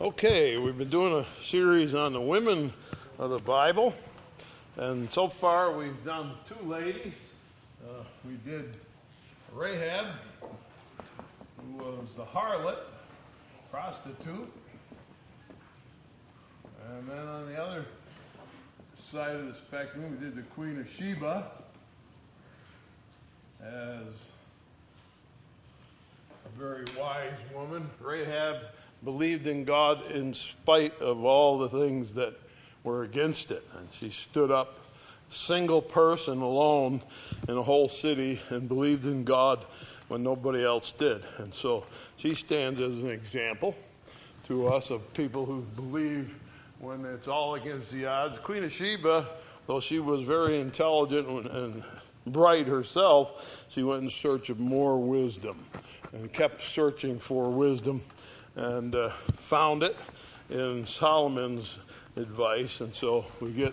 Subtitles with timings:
[0.00, 2.72] Okay, we've been doing a series on the women
[3.18, 3.92] of the Bible,
[4.76, 7.14] and so far we've done two ladies.
[7.82, 8.76] Uh, we did
[9.52, 10.06] Rahab,
[11.56, 12.78] who was the harlot,
[13.72, 14.52] prostitute,
[16.90, 17.84] and then on the other
[19.04, 21.50] side of the spectrum, we did the Queen of Sheba
[23.60, 24.04] as
[26.46, 27.90] a very wise woman.
[28.00, 28.58] Rahab
[29.04, 32.34] believed in God in spite of all the things that
[32.82, 33.64] were against it.
[33.76, 34.78] And she stood up,
[35.28, 37.02] single person alone
[37.48, 39.64] in a whole city, and believed in God
[40.08, 41.22] when nobody else did.
[41.36, 41.84] And so
[42.16, 43.76] she stands as an example
[44.46, 46.34] to us of people who believe
[46.80, 48.38] when it's all against the odds.
[48.38, 49.26] Queen of Sheba,
[49.66, 51.84] though she was very intelligent and
[52.26, 55.64] bright herself, she went in search of more wisdom
[56.12, 58.00] and kept searching for wisdom
[58.58, 59.96] and uh, found it
[60.50, 61.78] in Solomon's
[62.16, 62.80] advice.
[62.80, 63.72] And so we get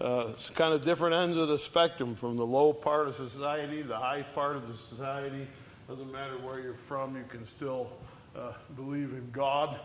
[0.00, 3.96] uh, kind of different ends of the spectrum from the low part of society, the
[3.96, 5.46] high part of the society.
[5.88, 7.92] Doesn't matter where you're from, you can still
[8.34, 9.78] uh, believe in God.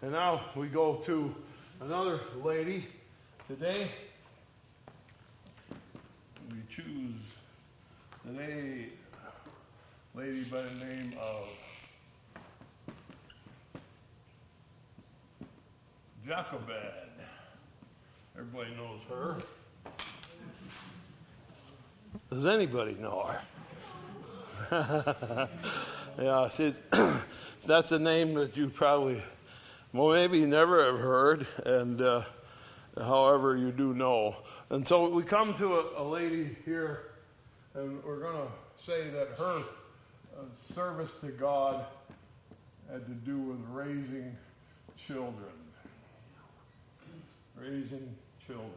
[0.00, 1.34] And now we go to
[1.80, 2.86] another lady
[3.48, 3.88] today.
[6.50, 7.20] We choose
[8.24, 8.86] today
[10.14, 11.77] lady by the name of
[16.28, 16.74] Jochebed.
[18.38, 19.38] Everybody knows her.
[22.30, 23.34] Does anybody know
[24.70, 25.48] her?
[26.20, 26.74] yeah, see,
[27.66, 29.22] that's a name that you probably,
[29.94, 32.24] well, maybe never have heard, and uh,
[32.98, 34.36] however, you do know.
[34.68, 37.12] And so we come to a, a lady here,
[37.72, 39.60] and we're going to say that her
[40.36, 41.86] uh, service to God
[42.92, 44.36] had to do with raising
[44.98, 45.52] children
[47.60, 48.14] raising
[48.46, 48.70] children.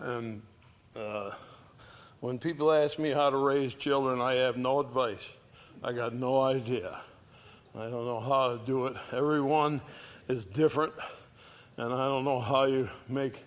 [0.00, 0.42] And
[0.96, 1.32] uh,
[2.20, 5.28] when people ask me how to raise children, I have no advice.
[5.82, 7.00] I got no idea.
[7.74, 8.96] I don't know how to do it.
[9.12, 9.80] Everyone
[10.28, 10.92] is different,
[11.76, 13.44] and I don't know how you make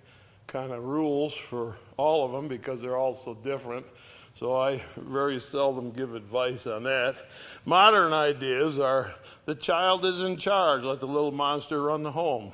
[0.48, 3.86] kind of rules for all of them because they're all so different.
[4.40, 7.16] So I very seldom give advice on that.
[7.64, 9.14] Modern ideas are
[9.46, 12.52] the child is in charge, let the little monster run the home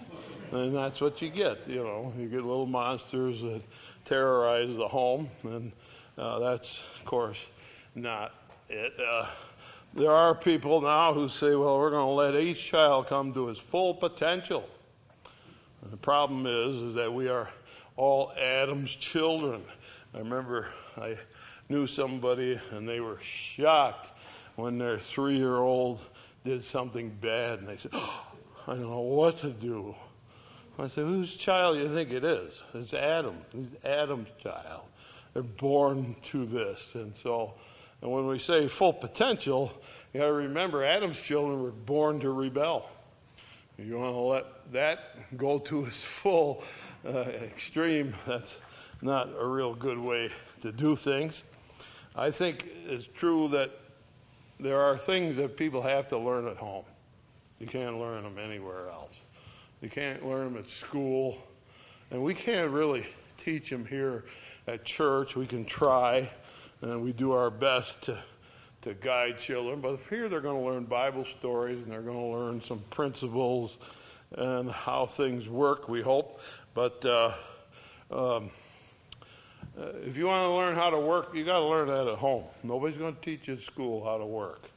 [0.51, 1.67] and that's what you get.
[1.67, 3.61] You know, you get little monsters that
[4.05, 5.71] terrorize the home, and
[6.17, 7.47] uh, that's, of course,
[7.95, 8.33] not
[8.69, 8.93] it.
[8.99, 9.27] Uh,
[9.93, 13.47] there are people now who say, well, we're going to let each child come to
[13.47, 14.67] his full potential.
[15.81, 17.49] And the problem is, is that we are
[17.97, 19.63] all Adam's children.
[20.13, 21.17] I remember I
[21.67, 24.11] knew somebody, and they were shocked
[24.55, 25.99] when their three-year-old
[26.43, 28.25] did something bad, and they said, oh,
[28.67, 29.95] I don't know what to do.
[30.79, 32.63] I said, whose child do you think it is?
[32.73, 33.37] It's Adam.
[33.53, 34.83] He's Adam's child.
[35.33, 36.95] They're born to this.
[36.95, 37.53] And so,
[38.01, 39.71] and when we say full potential,
[40.13, 42.89] you got to remember Adam's children were born to rebel.
[43.77, 46.63] You want to let that go to its full
[47.05, 48.59] uh, extreme, that's
[49.01, 50.29] not a real good way
[50.61, 51.43] to do things.
[52.15, 53.71] I think it's true that
[54.59, 56.85] there are things that people have to learn at home.
[57.59, 59.15] You can't learn them anywhere else.
[59.81, 61.37] You can't learn them at school.
[62.11, 63.05] And we can't really
[63.37, 64.25] teach them here
[64.67, 65.35] at church.
[65.35, 66.29] We can try,
[66.81, 68.17] and we do our best to,
[68.83, 69.81] to guide children.
[69.81, 73.79] But here they're going to learn Bible stories and they're going to learn some principles
[74.37, 76.39] and how things work, we hope.
[76.73, 77.33] But uh,
[78.11, 78.51] um,
[79.77, 82.17] uh, if you want to learn how to work, you got to learn that at
[82.17, 82.43] home.
[82.63, 84.69] Nobody's going to teach you at school how to work.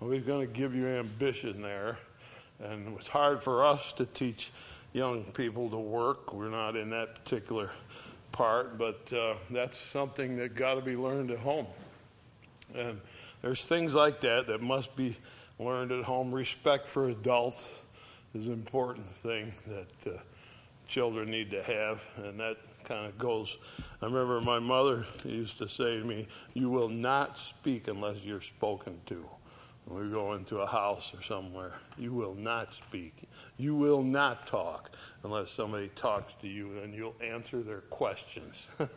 [0.00, 1.98] Nobody's going to give you ambition there.
[2.62, 4.52] And it was hard for us to teach
[4.92, 6.32] young people to work.
[6.32, 7.70] We're not in that particular
[8.30, 11.66] part, but uh, that's something that got to be learned at home.
[12.74, 13.00] And
[13.40, 15.16] there's things like that that must be
[15.58, 16.32] learned at home.
[16.32, 17.80] Respect for adults
[18.34, 20.18] is an important thing that uh,
[20.86, 23.56] children need to have, and that kind of goes.
[24.00, 28.40] I remember my mother used to say to me, You will not speak unless you're
[28.40, 29.24] spoken to
[29.86, 33.14] we go into a house or somewhere, you will not speak.
[33.56, 34.90] You will not talk
[35.24, 38.68] unless somebody talks to you, and you'll answer their questions.
[38.78, 38.88] and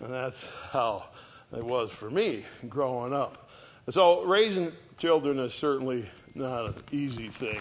[0.00, 1.04] that's how
[1.56, 3.50] it was for me growing up.
[3.90, 7.60] So, raising children is certainly not an easy thing.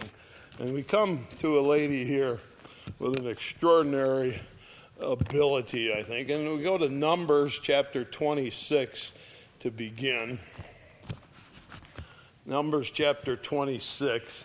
[0.59, 2.39] And we come to a lady here
[2.99, 4.41] with an extraordinary
[4.99, 6.29] ability, I think.
[6.29, 9.13] And we go to Numbers chapter 26
[9.61, 10.39] to begin.
[12.49, 14.43] Numbers chapter 26.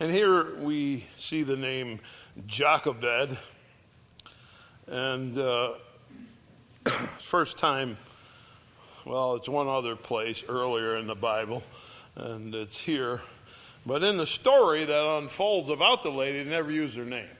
[0.00, 2.00] And here we see the name
[2.48, 3.38] Jochebed.
[4.88, 5.74] And uh,
[7.22, 7.96] first time,
[9.04, 11.62] well, it's one other place earlier in the Bible,
[12.16, 13.22] and it's here.
[13.86, 17.30] But in the story that unfolds about the lady, they never use her name.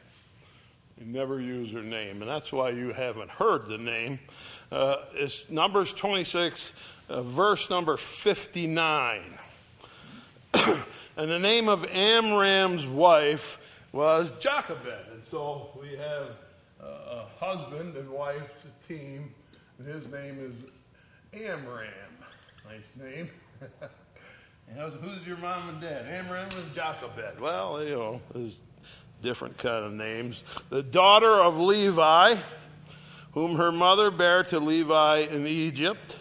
[0.96, 4.20] They never use her name, and that's why you haven't heard the name.
[4.70, 6.70] Uh, it's Numbers 26,
[7.10, 9.22] uh, verse number 59.
[10.54, 13.58] and the name of Amram's wife
[13.92, 15.10] was Jochebed.
[15.12, 16.28] And so we have
[16.80, 18.50] a husband and wife,
[18.86, 19.34] team,
[19.78, 21.88] and his name is Amram.
[22.64, 23.30] Nice name.
[25.02, 26.06] who's your mom and dad?
[26.06, 27.40] Amram and Jochebed.
[27.40, 28.54] Well, you know, there's
[29.20, 30.42] different kind of names.
[30.70, 32.36] The daughter of Levi,
[33.32, 36.16] whom her mother bare to Levi in Egypt,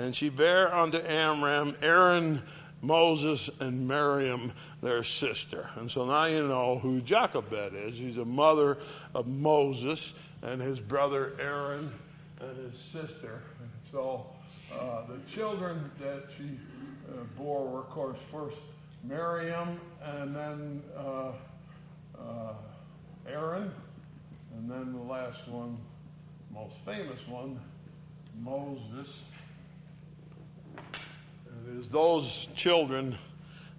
[0.00, 2.42] and she bare unto Amram Aaron,
[2.80, 5.68] Moses, and Miriam, their sister.
[5.76, 7.98] And so now you know who Jochebed is.
[7.98, 8.78] He's a mother
[9.14, 11.92] of Moses and his brother Aaron
[12.40, 13.42] and his sister.
[13.60, 14.26] And so
[14.80, 16.58] uh, the children that she
[17.12, 18.56] uh, bore were, of course, first
[19.04, 21.32] Miriam and then uh,
[22.18, 22.52] uh,
[23.28, 23.70] Aaron,
[24.56, 25.76] and then the last one,
[26.54, 27.60] most famous one,
[28.40, 29.24] Moses.
[31.68, 33.18] It is those children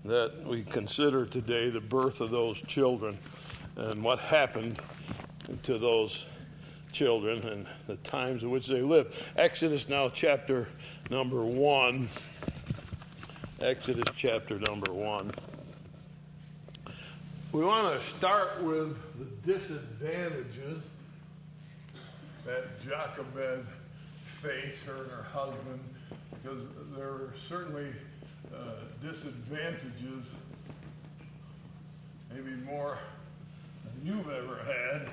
[0.05, 3.17] that we consider today the birth of those children
[3.75, 4.79] and what happened
[5.63, 6.25] to those
[6.91, 9.15] children and the times in which they lived.
[9.35, 10.67] Exodus now, chapter
[11.09, 12.07] number one.
[13.61, 15.31] Exodus chapter number one.
[17.51, 20.81] We want to start with the disadvantages
[22.45, 23.65] that Jochebed
[24.41, 25.79] faced, her and her husband,
[26.41, 26.61] because
[26.95, 27.87] there are certainly
[28.53, 28.57] uh,
[29.01, 30.25] disadvantages,
[32.33, 32.97] maybe more
[33.83, 35.09] than you've ever had,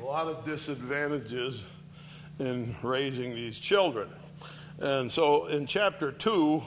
[0.00, 1.62] a lot of disadvantages
[2.38, 4.08] in raising these children.
[4.78, 6.62] And so in chapter 2,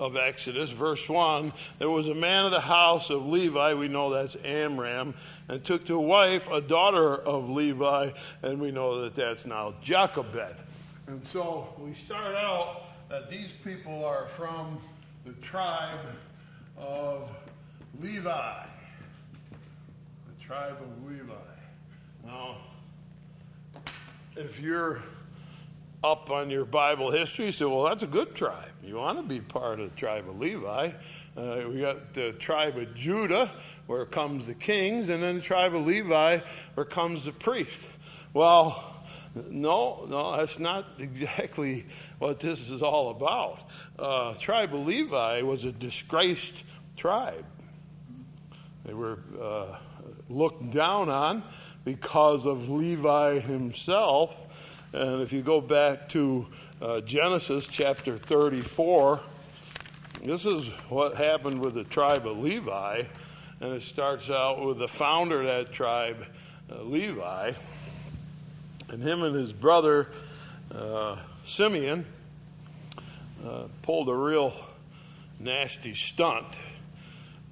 [0.00, 4.10] of Exodus, verse 1, there was a man of the house of Levi, we know
[4.10, 5.14] that's Amram,
[5.48, 8.10] and took to wife a daughter of Levi,
[8.42, 10.56] and we know that that's now Jochebed.
[11.06, 14.78] And so we start out that these people are from
[15.24, 16.00] the tribe
[16.78, 17.28] of
[18.00, 18.64] Levi.
[19.50, 21.32] The tribe of Levi.
[22.24, 22.58] Now,
[24.36, 25.02] if you're
[26.04, 28.70] up on your Bible history, you say, well, that's a good tribe.
[28.82, 30.92] You want to be part of the tribe of Levi.
[31.36, 33.50] Uh, we got the tribe of Judah,
[33.86, 36.40] where comes the kings, and then the tribe of Levi,
[36.74, 37.78] where comes the priest.
[38.32, 38.91] Well,
[39.34, 41.86] no, no, that's not exactly
[42.18, 43.60] what this is all about.
[43.98, 46.64] Uh, tribe of Levi was a disgraced
[46.96, 47.44] tribe.
[48.84, 49.76] They were uh,
[50.28, 51.44] looked down on
[51.84, 54.34] because of Levi himself.
[54.92, 56.46] And if you go back to
[56.82, 59.20] uh, Genesis chapter 34.
[60.22, 63.04] This is what happened with the tribe of Levi.
[63.60, 66.26] And it starts out with the founder of that tribe,
[66.68, 67.52] uh, Levi,
[68.92, 70.06] and him and his brother,
[70.72, 71.16] uh,
[71.46, 72.04] Simeon,
[73.44, 74.54] uh, pulled a real
[75.40, 76.46] nasty stunt,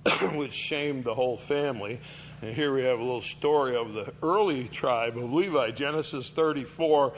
[0.34, 1.98] which shamed the whole family.
[2.42, 7.14] And here we have a little story of the early tribe of Levi, Genesis 34,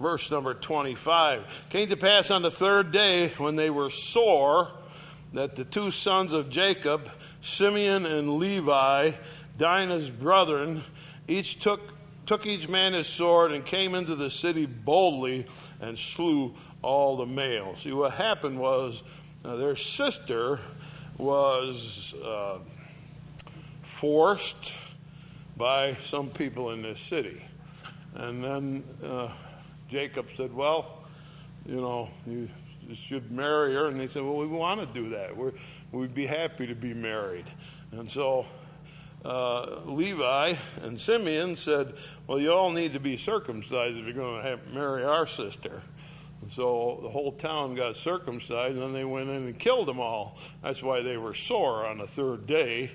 [0.00, 1.66] verse number 25.
[1.68, 4.70] Came to pass on the third day when they were sore
[5.34, 7.10] that the two sons of Jacob,
[7.42, 9.12] Simeon and Levi,
[9.58, 10.82] Dinah's brethren,
[11.28, 11.99] each took,
[12.30, 15.44] took each man his sword and came into the city boldly
[15.80, 17.80] and slew all the males.
[17.80, 19.02] See, what happened was
[19.44, 20.60] uh, their sister
[21.18, 22.58] was uh,
[23.82, 24.76] forced
[25.56, 27.42] by some people in this city.
[28.14, 29.30] And then uh,
[29.88, 31.02] Jacob said, Well,
[31.66, 32.48] you know, you
[32.94, 33.88] should marry her.
[33.88, 35.36] And they said, Well, we want to do that.
[35.36, 35.54] We're,
[35.90, 37.46] we'd be happy to be married.
[37.90, 38.46] And so
[39.24, 41.94] uh, Levi and Simeon said,
[42.26, 45.82] Well, you all need to be circumcised if you're going to marry our sister.
[46.54, 50.38] So the whole town got circumcised, and then they went in and killed them all.
[50.62, 52.92] That's why they were sore on the third day.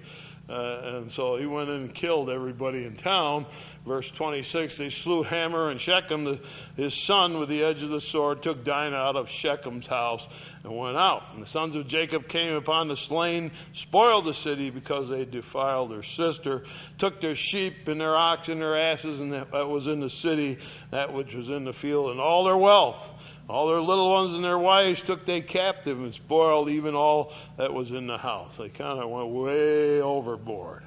[0.48, 3.46] Uh, and so he went in and killed everybody in town.
[3.86, 6.40] Verse 26 They slew Hamor and Shechem, the,
[6.76, 10.28] his son, with the edge of the sword, took Dinah out of Shechem's house,
[10.66, 11.24] and went out.
[11.34, 15.92] And the sons of Jacob came upon the slain, spoiled the city because they defiled
[15.92, 16.64] their sister,
[16.98, 20.58] took their sheep and their oxen and their asses, and that was in the city,
[20.90, 23.12] that which was in the field, and all their wealth.
[23.48, 27.72] All their little ones and their wives took they captive and spoiled even all that
[27.72, 28.58] was in the house.
[28.58, 30.85] They kind of went way overboard.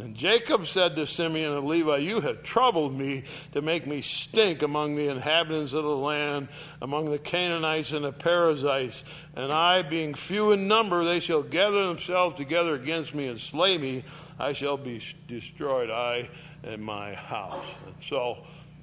[0.00, 4.62] And Jacob said to Simeon and Levi, You have troubled me to make me stink
[4.62, 6.48] among the inhabitants of the land,
[6.80, 9.04] among the Canaanites and the Perizzites.
[9.36, 13.76] And I, being few in number, they shall gather themselves together against me and slay
[13.76, 14.04] me.
[14.38, 16.30] I shall be destroyed, I
[16.62, 17.66] and my house.
[17.86, 18.38] And so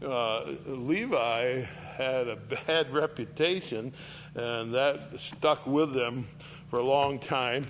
[0.05, 1.61] uh, Levi
[1.95, 3.93] had a bad reputation,
[4.35, 6.27] and that stuck with them
[6.69, 7.65] for a long time.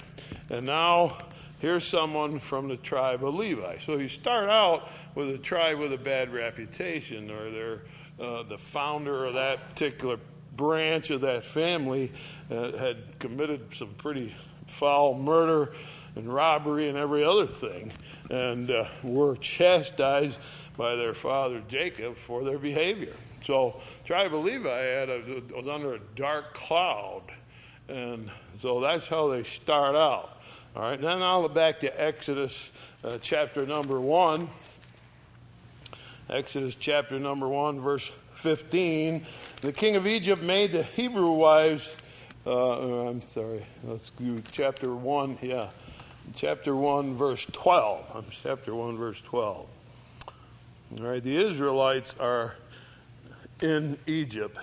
[0.50, 1.18] And now
[1.60, 3.78] here's someone from the tribe of Levi.
[3.80, 7.82] So you start out with a tribe with a bad reputation, or they're
[8.20, 10.18] uh, the founder of that particular
[10.56, 12.12] branch of that family
[12.50, 14.36] uh, had committed some pretty
[14.68, 15.72] foul murder
[16.16, 17.92] and robbery and every other thing,
[18.32, 20.40] and uh, were chastised
[20.76, 23.14] by their father Jacob for their behavior.
[23.44, 27.22] So, tribe of Levi had a, was under a dark cloud,
[27.88, 30.37] and so that's how they start out.
[30.78, 32.72] All right, then I'll look back to Exodus
[33.04, 34.48] uh, chapter number 1.
[36.30, 39.26] Exodus chapter number 1, verse 15.
[39.62, 41.98] The king of Egypt made the Hebrew wives,
[42.46, 45.70] uh, uh I'm sorry, let's do chapter 1, yeah.
[46.36, 48.06] Chapter 1, verse 12.
[48.14, 49.68] I'm Chapter 1, verse 12.
[51.00, 52.54] All right, the Israelites are
[53.64, 54.60] in Egypt,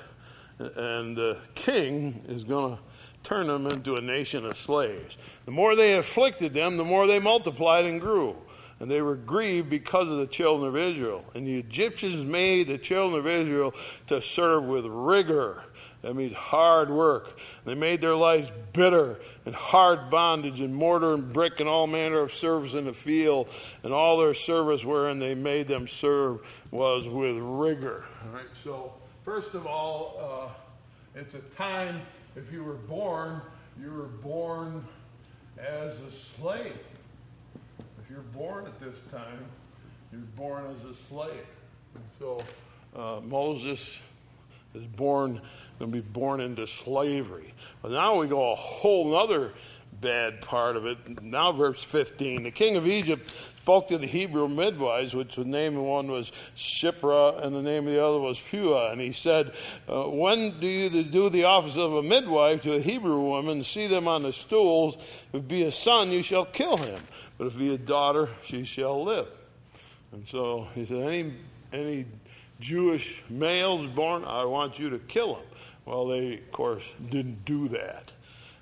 [0.60, 2.82] and the king is going to
[3.24, 5.16] turn them into a nation of slaves.
[5.46, 8.36] The more they afflicted them, the more they multiplied and grew.
[8.80, 11.24] And they were grieved because of the children of Israel.
[11.34, 13.74] And the Egyptians made the children of Israel
[14.08, 15.62] to serve with rigor.
[16.02, 17.38] That means hard work.
[17.64, 22.18] They made their lives bitter and hard bondage and mortar and brick and all manner
[22.18, 23.48] of service in the field.
[23.82, 26.40] And all their service wherein they made them serve
[26.70, 28.04] was with rigor.
[28.26, 28.92] All right, so
[29.24, 32.02] first of all, uh, it's a time
[32.36, 33.40] if you were born,
[33.80, 34.84] you were born
[35.58, 36.78] as a slave.
[37.78, 39.44] If you're born at this time,
[40.12, 41.46] you're born as a slave.
[41.94, 42.42] And so
[42.96, 44.00] uh, Moses
[44.74, 45.40] is born,
[45.78, 47.54] going to be born into slavery.
[47.82, 49.52] But now we go a whole other
[50.00, 51.22] bad part of it.
[51.22, 52.42] Now, verse 15.
[52.42, 53.32] The king of Egypt
[53.64, 57.86] spoke to the Hebrew midwives, which the name of one was Shiphrah and the name
[57.86, 58.92] of the other was Puah.
[58.92, 59.54] And he said,
[59.88, 63.86] uh, When do you do the office of a midwife to a Hebrew woman, see
[63.86, 64.96] them on the stools?
[65.32, 67.00] If it be a son, you shall kill him.
[67.38, 69.28] But if it be a daughter, she shall live.
[70.12, 71.32] And so he said, Any,
[71.72, 72.04] any
[72.60, 75.44] Jewish males born, I want you to kill them.
[75.86, 78.12] Well, they, of course, didn't do that.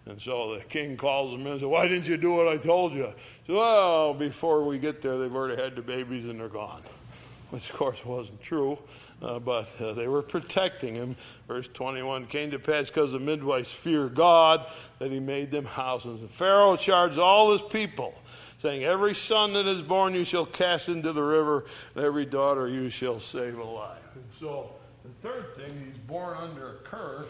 [0.06, 2.56] And so the king calls them in and says, Why didn't you do what I
[2.56, 3.12] told you?
[3.46, 6.82] Said, Well, before we get there, they've already had the babies and they're gone.
[7.50, 8.78] Which, of course, wasn't true,
[9.20, 11.16] uh, but uh, they were protecting him.
[11.46, 14.66] Verse 21 came to pass because the midwives fear God
[14.98, 16.20] that he made them houses.
[16.20, 18.14] And Pharaoh charged all his people,
[18.60, 22.66] saying, Every son that is born you shall cast into the river, and every daughter
[22.66, 24.00] you shall save alive.
[24.14, 24.72] And so
[25.04, 27.28] the third thing, he's born under a curse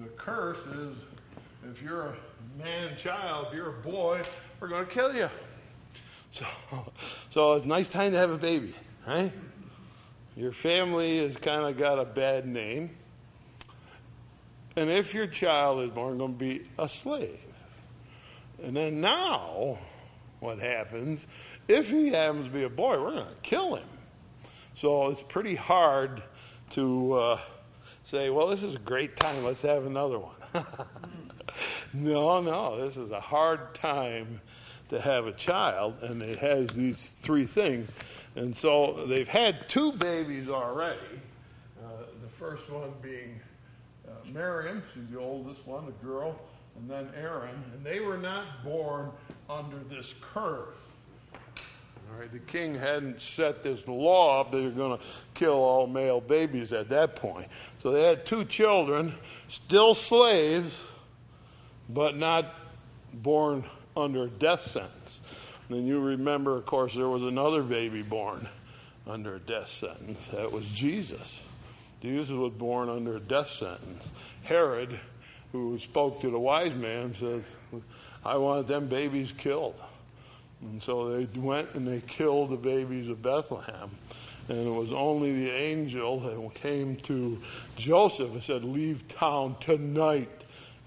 [0.00, 0.96] the curse is
[1.70, 2.16] if you're a
[2.58, 4.22] man child, if you're a boy,
[4.58, 5.28] we're going to kill you.
[6.32, 6.46] So,
[7.30, 8.74] so it's a nice time to have a baby,
[9.06, 9.32] right?
[10.34, 12.96] Your family has kind of got a bad name.
[14.76, 17.38] And if your child is born, going to be a slave.
[18.62, 19.78] And then now,
[20.40, 21.26] what happens,
[21.68, 23.88] if he happens to be a boy, we're going to kill him.
[24.74, 26.22] So it's pretty hard
[26.70, 27.40] to uh,
[28.04, 30.34] say, well, this is a great time, let's have another one.
[31.94, 34.40] no, no, this is a hard time
[34.88, 37.90] to have a child, and it has these three things.
[38.36, 40.98] And so they've had two babies already.
[41.82, 43.40] Uh, the first one being
[44.06, 46.38] uh, Miriam, she's the oldest one, a girl,
[46.76, 47.62] and then Aaron.
[47.74, 49.10] And they were not born
[49.48, 50.76] under this curse.
[52.32, 55.04] The king hadn't set this law up that you're going to
[55.34, 57.48] kill all male babies at that point.
[57.82, 59.14] So they had two children,
[59.48, 60.82] still slaves,
[61.88, 62.54] but not
[63.12, 63.64] born
[63.96, 65.20] under death sentence.
[65.68, 68.48] And you remember, of course, there was another baby born
[69.06, 70.18] under a death sentence.
[70.32, 71.42] That was Jesus.
[72.00, 74.04] Jesus was born under a death sentence.
[74.42, 74.98] Herod,
[75.52, 77.44] who spoke to the wise man, says,
[78.24, 79.80] I want them babies killed.
[80.62, 83.90] And so they went and they killed the babies of Bethlehem.
[84.48, 87.40] And it was only the angel that came to
[87.76, 90.30] Joseph and said, Leave town tonight.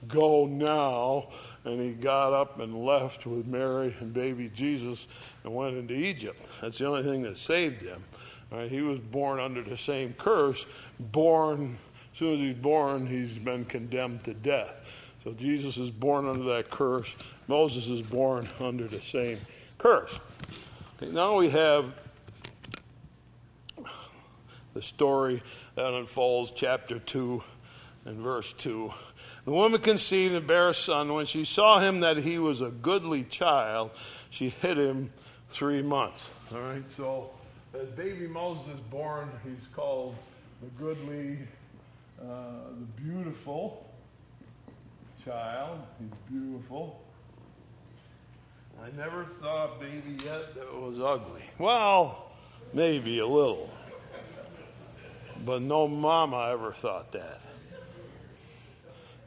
[0.08, 1.29] Go now.
[1.63, 5.08] And he got up and left with Mary and baby Jesus
[5.44, 6.48] and went into Egypt.
[6.62, 8.03] That's the only thing that saved him.
[8.51, 8.70] Right?
[8.70, 10.67] He was born under the same curse.
[11.00, 11.77] Born,
[12.13, 14.79] as soon as he's born, he's been condemned to death.
[15.24, 17.15] So Jesus is born under that curse.
[17.48, 19.39] Moses is born under the same
[19.86, 20.20] curse.
[20.98, 21.94] Okay, now we have
[24.74, 25.44] the story
[25.75, 27.44] that unfolds, chapter 2
[28.06, 28.92] and verse 2.
[29.46, 31.13] The woman conceived and bare a son.
[31.13, 33.92] When she saw him that he was a goodly child,
[34.32, 35.12] she hid him
[35.50, 36.32] three months.
[36.51, 37.30] All right, so
[37.80, 40.15] as baby Moses is born, he's called
[40.63, 41.38] the goodly,
[42.20, 42.25] uh,
[42.72, 43.88] the beautiful
[45.24, 45.80] child.
[46.00, 47.04] He's beautiful.
[48.82, 51.44] I never saw a baby yet that was ugly.
[51.58, 52.32] Well,
[52.74, 53.70] maybe a little.
[55.44, 57.41] But no mama ever thought that.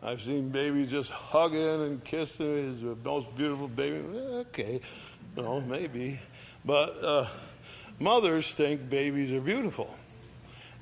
[0.02, 2.73] I've seen babies just hugging and kissing.
[2.73, 3.99] He's the most beautiful baby.
[3.99, 4.81] Okay,
[5.37, 6.21] no, maybe.
[6.64, 7.26] But uh,
[7.99, 9.93] mothers think babies are beautiful.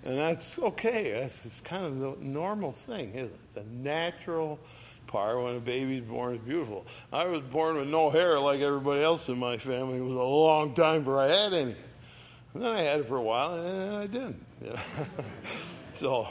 [0.05, 1.13] And that's okay.
[1.13, 3.41] That's it's kind of the normal thing, isn't it?
[3.49, 4.59] It's a natural
[5.07, 6.87] part when a baby's born is beautiful.
[7.13, 9.99] I was born with no hair like everybody else in my family.
[9.99, 11.75] It was a long time before I had any.
[12.55, 14.47] And then I had it for a while, and then I didn't.
[14.65, 14.79] You know?
[15.95, 16.29] so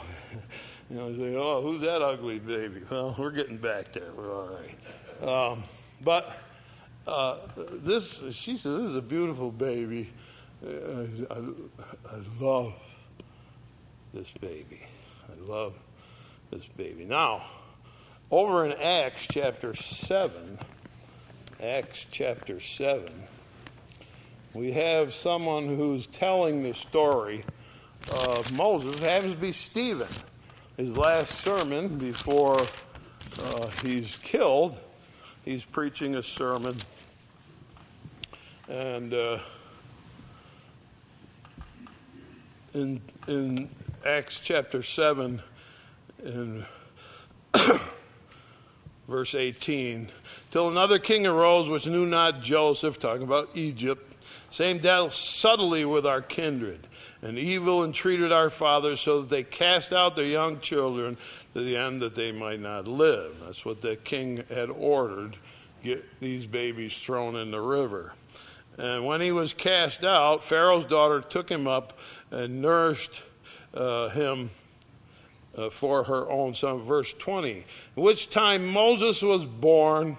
[0.90, 2.82] you know, say, oh, who's that ugly baby?
[2.88, 4.10] Well, we're getting back there.
[4.16, 5.52] We're all right.
[5.52, 5.64] Um,
[6.02, 6.36] but
[7.06, 10.12] uh, this, she says, this is a beautiful baby.
[10.64, 12.74] Uh, I, I love
[14.14, 14.80] this baby.
[15.28, 15.74] I love
[16.50, 17.04] this baby.
[17.04, 17.44] Now,
[18.30, 20.58] over in Acts chapter 7,
[21.62, 23.08] Acts chapter 7,
[24.52, 27.44] we have someone who's telling the story
[28.10, 28.96] of Moses.
[28.96, 30.08] It happens to be Stephen
[30.76, 32.60] his last sermon before
[33.42, 34.78] uh, he's killed.
[35.44, 36.74] He's preaching a sermon.
[38.68, 39.38] And uh,
[42.74, 43.70] in, in
[44.04, 45.40] Acts chapter 7,
[46.24, 46.66] in
[49.08, 50.10] verse 18,
[50.50, 54.14] till another king arose which knew not Joseph, talking about Egypt,
[54.50, 56.86] saying, Dealt subtly with our kindred
[57.22, 61.16] and evil entreated our fathers so that they cast out their young children
[61.54, 63.40] to the end that they might not live.
[63.44, 65.36] That's what the king had ordered
[65.82, 68.12] get these babies thrown in the river.
[68.78, 71.98] And when he was cast out, Pharaoh's daughter took him up
[72.30, 73.22] and nourished
[73.72, 74.50] uh, him
[75.56, 76.82] uh, for her own son.
[76.82, 77.64] Verse 20,
[77.94, 80.16] which time Moses was born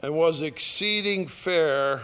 [0.00, 2.02] and was exceeding fair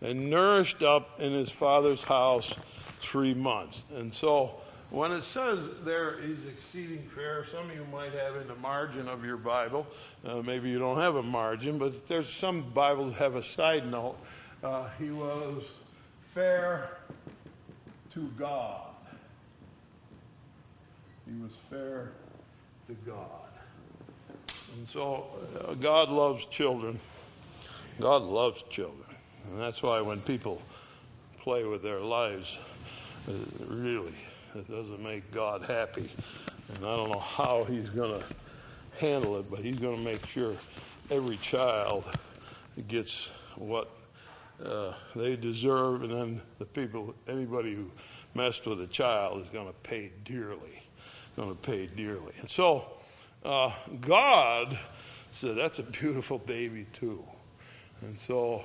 [0.00, 2.54] and nourished up in his father's house
[3.00, 3.84] three months.
[3.94, 8.46] And so when it says there he's exceeding fair, some of you might have in
[8.46, 9.86] the margin of your Bible,
[10.24, 14.16] uh, maybe you don't have a margin, but there's some Bibles have a side note.
[14.62, 15.64] Uh, he was
[16.34, 16.90] fair
[18.12, 18.91] to God.
[21.32, 22.12] He was fair
[22.88, 23.48] to God.
[24.76, 25.26] And so
[25.66, 26.98] uh, God loves children.
[28.00, 29.08] God loves children.
[29.50, 30.60] And that's why when people
[31.40, 32.56] play with their lives,
[33.66, 34.14] really,
[34.54, 36.10] it doesn't make God happy.
[36.74, 38.26] And I don't know how he's going to
[38.98, 40.54] handle it, but he's going to make sure
[41.10, 42.04] every child
[42.88, 43.90] gets what
[44.64, 47.90] uh, they deserve, and then the people, anybody who
[48.34, 50.81] messed with a child is going to pay dearly.
[51.36, 52.32] Going to pay dearly.
[52.40, 52.84] And so,
[53.44, 54.78] uh, God
[55.32, 57.24] said, That's a beautiful baby, too.
[58.02, 58.64] And so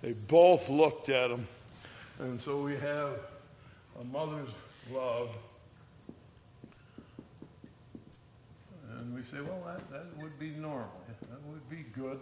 [0.00, 1.46] they both looked at him.
[2.20, 3.18] And so we have
[4.00, 4.48] a mother's
[4.92, 5.30] love.
[8.98, 10.90] And we say, well, that, that would be normal.
[11.22, 12.20] That would be good.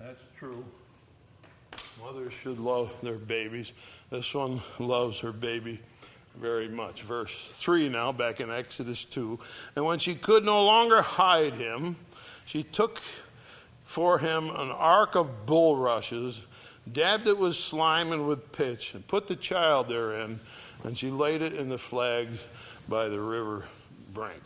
[0.00, 0.64] That's true.
[2.00, 3.72] Mothers should love their babies.
[4.10, 5.80] This one loves her baby
[6.36, 7.02] very much.
[7.02, 9.38] Verse 3 now, back in Exodus 2.
[9.76, 11.96] And when she could no longer hide him,
[12.46, 13.00] she took
[13.84, 16.40] for him an ark of bulrushes,
[16.90, 20.40] dabbed it with slime and with pitch, and put the child therein
[20.84, 22.44] and she laid it in the flags
[22.88, 23.64] by the river
[24.12, 24.42] brink.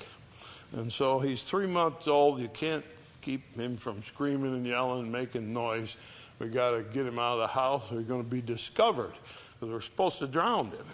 [0.73, 2.41] And so he's three months old.
[2.41, 2.85] You can't
[3.21, 5.97] keep him from screaming and yelling and making noise.
[6.39, 7.83] We got to get him out of the house.
[7.91, 9.13] We're going to be discovered
[9.55, 10.87] because we're supposed to drown him.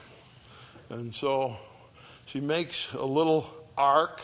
[0.95, 1.57] And so
[2.27, 4.23] she makes a little ark.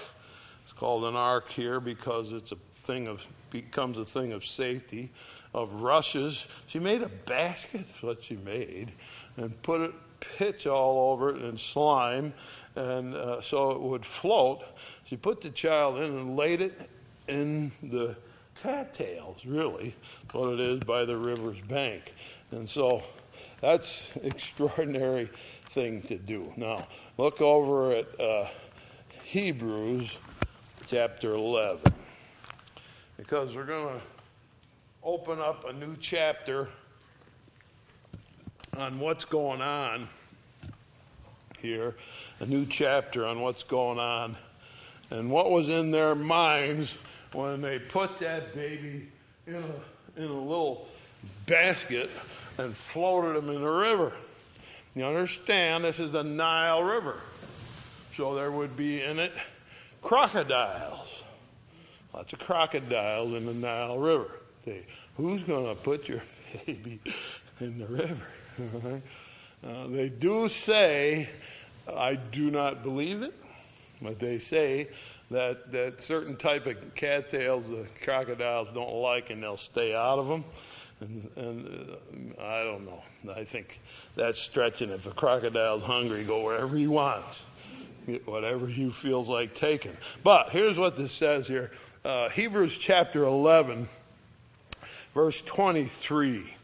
[0.63, 5.11] It's called an ark here because it's a thing of becomes a thing of safety
[5.53, 6.47] of rushes.
[6.69, 7.87] She made a basket.
[8.03, 8.93] What she made,
[9.37, 12.35] and put it pitch all over it and slime,
[12.77, 14.63] and uh, so it would float.
[15.07, 16.89] She put the child in and laid it
[17.27, 18.15] in the
[18.63, 19.97] cattails, really,
[20.31, 22.15] what it is by the river's bank.
[22.53, 23.03] And so
[23.61, 25.31] that's extraordinary
[25.71, 26.53] thing to do.
[26.57, 28.49] Now, look over at uh,
[29.23, 30.19] Hebrews
[30.89, 31.93] chapter 11.
[33.17, 34.05] Because we're going to
[35.05, 36.69] open up a new chapter
[38.77, 40.09] on what's going on
[41.61, 41.95] here,
[42.41, 44.37] a new chapter on what's going on
[45.11, 46.99] and what was in their minds
[47.33, 49.07] when they put that baby
[49.47, 50.89] in a, in a little
[51.47, 52.11] basket
[52.59, 54.13] and floated him in the river.
[54.95, 57.21] You understand, this is the Nile River.
[58.17, 59.33] So there would be in it
[60.03, 61.07] crocodiles.
[62.13, 64.33] Lots of crocodiles in the Nile River.
[64.65, 64.83] See,
[65.17, 66.23] who's going to put your
[66.67, 66.99] baby
[67.61, 69.03] in the river?
[69.65, 71.29] uh, they do say,
[71.89, 73.35] I do not believe it,
[74.03, 74.89] but they say
[75.31, 80.27] that, that certain type of cattails the crocodiles don't like and they'll stay out of
[80.27, 80.45] them.
[81.01, 81.91] And, and
[82.39, 83.03] uh, I don't know.
[83.35, 83.81] I think
[84.17, 84.91] that's stretching.
[84.91, 87.43] If a crocodile's hungry, go wherever he wants,
[88.07, 89.97] Get whatever he feels like taking.
[90.23, 91.71] But here's what this says here
[92.05, 93.89] uh, Hebrews chapter 11,
[95.15, 96.55] verse 23.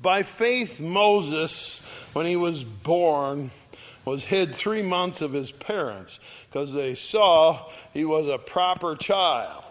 [0.00, 1.80] By faith, Moses,
[2.12, 3.52] when he was born,
[4.04, 6.18] was hid three months of his parents
[6.50, 9.62] because they saw he was a proper child.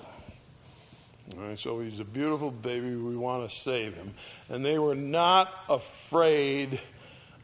[1.35, 2.95] Right, so he's a beautiful baby.
[2.95, 4.13] We want to save him.
[4.49, 6.81] And they were not afraid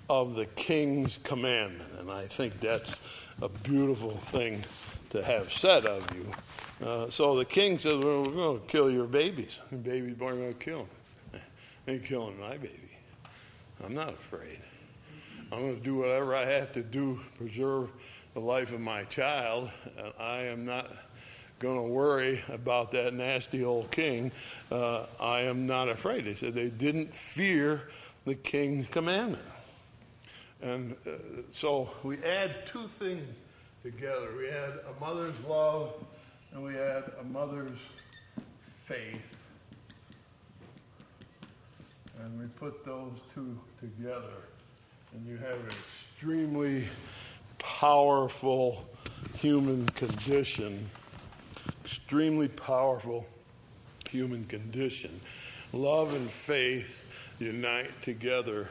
[0.10, 1.92] of the king's commandment.
[2.00, 3.00] And I think that's
[3.42, 4.64] a beautiful thing
[5.12, 6.86] to have said of you.
[6.86, 9.58] Uh, so the king says, well, We're going to kill your babies.
[9.72, 11.42] Your baby's born, we're going to kill him.
[11.88, 12.98] Ain't killing my baby.
[13.84, 14.60] I'm not afraid.
[15.52, 17.90] I'm going to do whatever I have to do to preserve
[18.34, 19.72] the life of my child.
[19.98, 20.92] And I am not
[21.60, 24.32] going to worry about that nasty old king.
[24.72, 26.26] Uh, I am not afraid.
[26.26, 27.90] They said they didn't fear
[28.26, 29.44] the king's commandment.
[30.62, 31.12] And uh,
[31.52, 33.28] so we add two things
[33.84, 34.30] together.
[34.38, 35.94] We add a mother's love
[36.54, 37.80] and we add a mother's
[38.86, 39.22] faith.
[42.24, 44.34] And we put those two together
[45.14, 46.88] and you have an extremely
[47.60, 48.86] powerful
[49.36, 50.90] human condition,
[51.88, 53.26] extremely powerful
[54.10, 55.22] human condition.
[55.72, 57.02] Love and faith
[57.40, 58.68] unite together.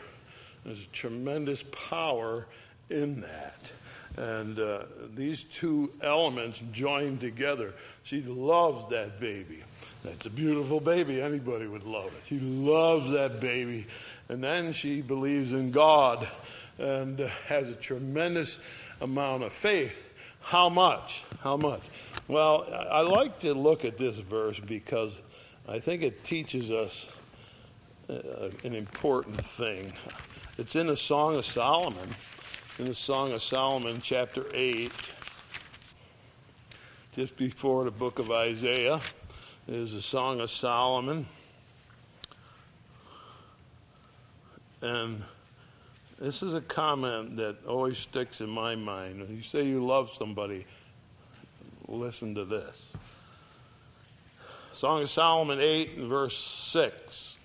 [0.66, 2.46] There's a tremendous power
[2.90, 3.72] in that.
[4.18, 4.82] And uh,
[5.14, 7.72] these two elements join together.
[8.02, 9.64] She loves that baby.
[10.04, 11.22] That's a beautiful baby.
[11.22, 12.22] Anybody would love it.
[12.26, 13.86] She loves that baby.
[14.28, 16.28] And then she believes in God
[16.78, 18.58] and has a tremendous
[19.00, 19.94] amount of faith.
[20.42, 21.24] How much?
[21.40, 21.80] How much?
[22.28, 25.12] Well, I like to look at this verse because
[25.68, 27.08] I think it teaches us
[28.10, 29.92] uh, an important thing.
[30.58, 32.08] It's in the Song of Solomon,
[32.80, 34.90] in the Song of Solomon, chapter 8,
[37.14, 39.00] just before the book of Isaiah,
[39.68, 41.26] is the Song of Solomon.
[44.82, 45.22] And
[46.18, 49.20] this is a comment that always sticks in my mind.
[49.20, 50.66] When you say you love somebody,
[51.88, 52.92] listen to this.
[54.72, 57.38] Song of Solomon 8 and verse 6.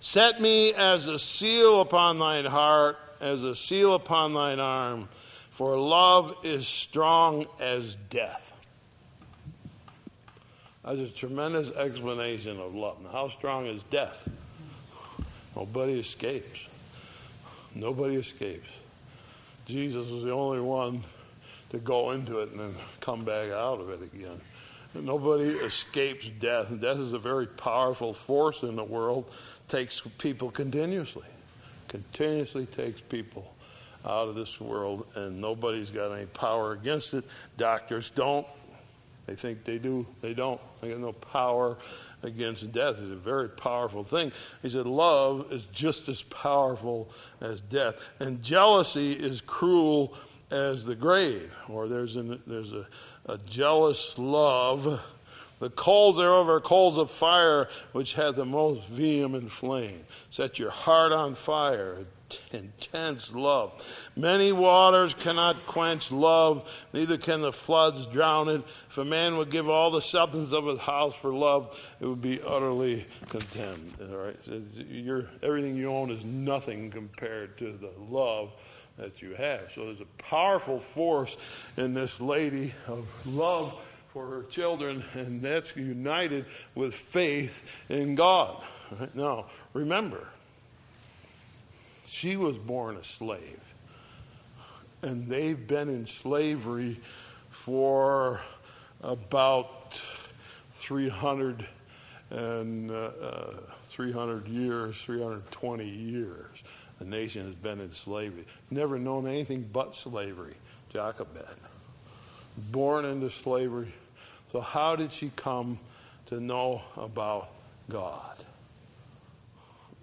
[0.00, 5.08] Set me as a seal upon thine heart, as a seal upon thine arm,
[5.50, 8.52] for love is strong as death.
[10.84, 13.02] That's a tremendous explanation of love.
[13.02, 14.28] Now, how strong is death?
[15.56, 16.60] Nobody escapes.
[17.74, 18.68] Nobody escapes.
[19.64, 21.02] Jesus is the only one
[21.76, 24.40] to go into it and then come back out of it again.
[24.94, 26.68] Nobody escapes death.
[26.80, 29.30] Death is a very powerful force in the world.
[29.68, 31.26] Takes people continuously,
[31.88, 33.52] continuously takes people
[34.04, 37.24] out of this world, and nobody's got any power against it.
[37.56, 38.46] Doctors don't.
[39.26, 40.06] They think they do.
[40.20, 40.60] They don't.
[40.80, 41.76] They got no power
[42.22, 43.00] against death.
[43.00, 44.30] It's a very powerful thing.
[44.62, 47.10] He said, Love is just as powerful
[47.40, 47.96] as death.
[48.20, 50.14] And jealousy is cruel
[50.50, 51.52] as the grave.
[51.68, 52.86] Or there's, an, there's a,
[53.26, 55.00] a jealous love.
[55.58, 60.04] The coals thereof are coals of fire, which have the most vehement flame.
[60.30, 62.06] Set your heart on fire
[62.52, 63.84] intense love.
[64.16, 68.62] Many waters cannot quench love, neither can the floods drown it.
[68.90, 72.22] If a man would give all the substance of his house for love, it would
[72.22, 73.94] be utterly condemned.
[74.00, 74.36] All right?
[74.44, 74.62] So
[75.42, 78.52] everything you own is nothing compared to the love
[78.98, 79.70] that you have.
[79.74, 81.36] So there's a powerful force
[81.76, 83.74] in this lady of love
[84.12, 88.62] for her children, and that's united with faith in God.
[88.98, 89.14] Right?
[89.14, 90.26] Now, remember,
[92.06, 93.60] she was born a slave.
[95.02, 96.98] and they've been in slavery
[97.50, 98.40] for
[99.02, 100.02] about
[100.70, 101.66] 300
[102.30, 103.54] and uh, uh,
[103.84, 106.64] 300 years, 320 years.
[106.98, 108.46] The nation has been in slavery.
[108.70, 110.54] Never known anything but slavery.
[110.92, 111.44] Jochebed.
[112.56, 113.92] Born into slavery.
[114.52, 115.78] So, how did she come
[116.26, 117.50] to know about
[117.90, 118.36] God?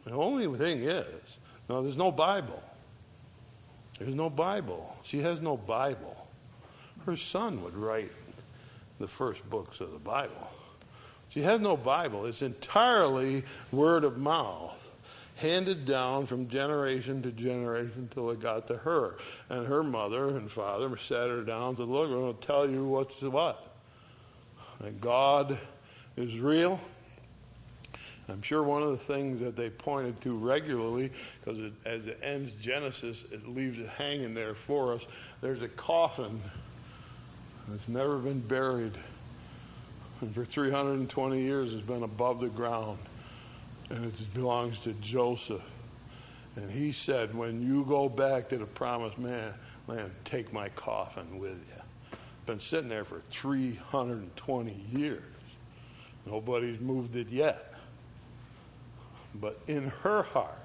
[0.06, 1.38] The only thing is,
[1.70, 2.62] no, there's no Bible.
[3.98, 4.96] There's no Bible.
[5.04, 6.28] She has no Bible.
[7.06, 8.12] Her son would write
[9.00, 10.50] the first books of the Bible.
[11.30, 12.26] She has no Bible.
[12.26, 14.83] It's entirely word of mouth,
[15.38, 19.18] handed down from generation to generation until it got to her.
[19.50, 22.70] And her mother and father sat her down and said, Look, I'm going to tell
[22.70, 23.76] you what's what.
[24.82, 25.58] That God
[26.18, 26.80] is real.
[28.30, 31.12] I'm sure one of the things that they pointed to regularly,
[31.44, 35.06] because as it ends Genesis, it leaves it hanging there for us.
[35.42, 36.40] There's a coffin
[37.68, 38.94] that's never been buried.
[40.22, 42.98] And for 320 years, it's been above the ground.
[43.94, 45.62] And it belongs to Joseph.
[46.56, 51.52] And he said, When you go back to the promised land, take my coffin with
[51.52, 52.18] you.
[52.48, 55.22] Been sitting there for 320 years.
[56.26, 57.76] Nobody's moved it yet.
[59.36, 60.58] But in her heart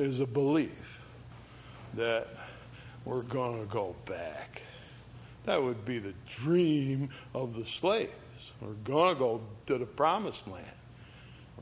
[0.00, 1.00] is a belief
[1.94, 2.26] that
[3.04, 4.62] we're going to go back.
[5.44, 8.10] That would be the dream of the slaves.
[8.60, 10.66] We're going to go to the promised land.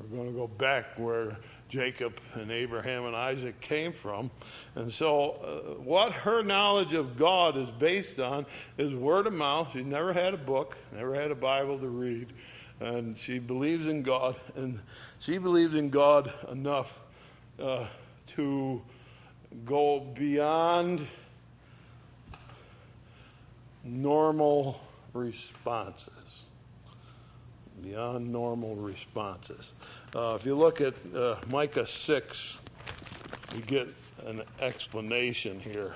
[0.01, 1.37] We're going to go back where
[1.69, 4.31] Jacob and Abraham and Isaac came from.
[4.75, 8.47] And so, uh, what her knowledge of God is based on
[8.79, 9.71] is word of mouth.
[9.73, 12.33] She never had a book, never had a Bible to read.
[12.81, 14.37] And she believes in God.
[14.57, 14.81] And
[15.19, 16.99] she believed in God enough
[17.61, 17.87] uh,
[18.29, 18.81] to
[19.67, 21.07] go beyond
[23.85, 24.81] normal
[25.13, 26.45] responses.
[27.83, 29.73] Beyond normal responses.
[30.15, 32.61] Uh, if you look at uh, Micah 6,
[33.55, 33.89] you get
[34.27, 35.95] an explanation here.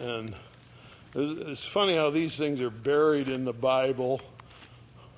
[0.00, 0.34] And
[1.14, 4.20] it's, funny how these things are buried in the Bible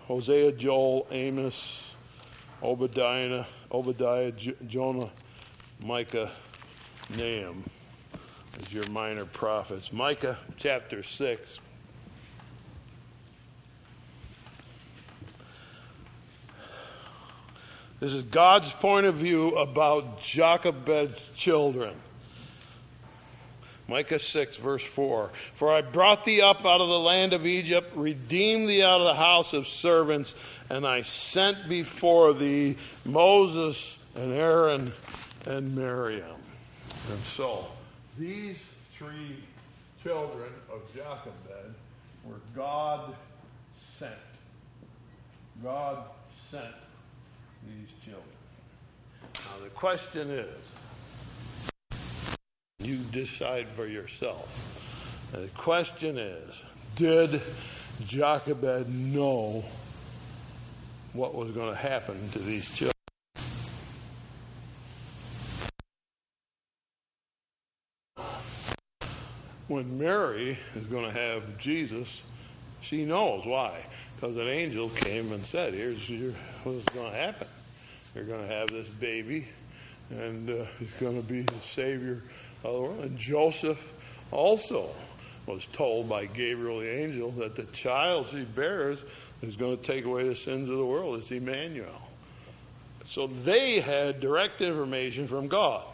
[0.08, 1.92] Hosea, Joel, Amos,
[2.62, 5.10] Obadiah, Obadiah, J- Jonah,
[5.80, 6.30] Micah,
[7.16, 7.64] Nahum
[8.60, 9.92] as your minor prophets.
[9.92, 11.60] Micah chapter 6.
[18.04, 21.94] This is God's point of view about Jochebed's children.
[23.88, 25.30] Micah 6, verse 4.
[25.54, 29.06] For I brought thee up out of the land of Egypt, redeemed thee out of
[29.06, 30.34] the house of servants,
[30.68, 34.92] and I sent before thee Moses and Aaron
[35.46, 36.36] and Miriam.
[37.10, 37.68] And so,
[38.18, 38.58] these
[38.98, 39.38] three
[40.02, 41.74] children of Jochebed
[42.22, 43.14] were God
[43.72, 44.12] sent.
[45.62, 46.02] God
[46.50, 46.66] sent
[47.66, 48.24] these children.
[49.34, 50.48] Now, the question is
[52.78, 55.30] you decide for yourself.
[55.32, 56.62] The question is
[56.96, 57.40] did
[58.06, 59.64] Jochebed know
[61.12, 62.92] what was going to happen to these children?
[69.66, 72.20] When Mary is going to have Jesus,
[72.82, 73.86] she knows why.
[74.24, 76.32] Because an angel came and said, Here's your,
[76.62, 77.46] what's going to happen.
[78.14, 79.46] You're going to have this baby,
[80.08, 82.22] and uh, he's going to be the Savior
[82.62, 83.00] of the world.
[83.00, 83.92] and Joseph
[84.30, 84.88] also
[85.44, 88.98] was told by Gabriel the angel that the child she bears
[89.42, 91.18] is going to take away the sins of the world.
[91.18, 92.08] It's Emmanuel.
[93.06, 95.84] So they had direct information from God.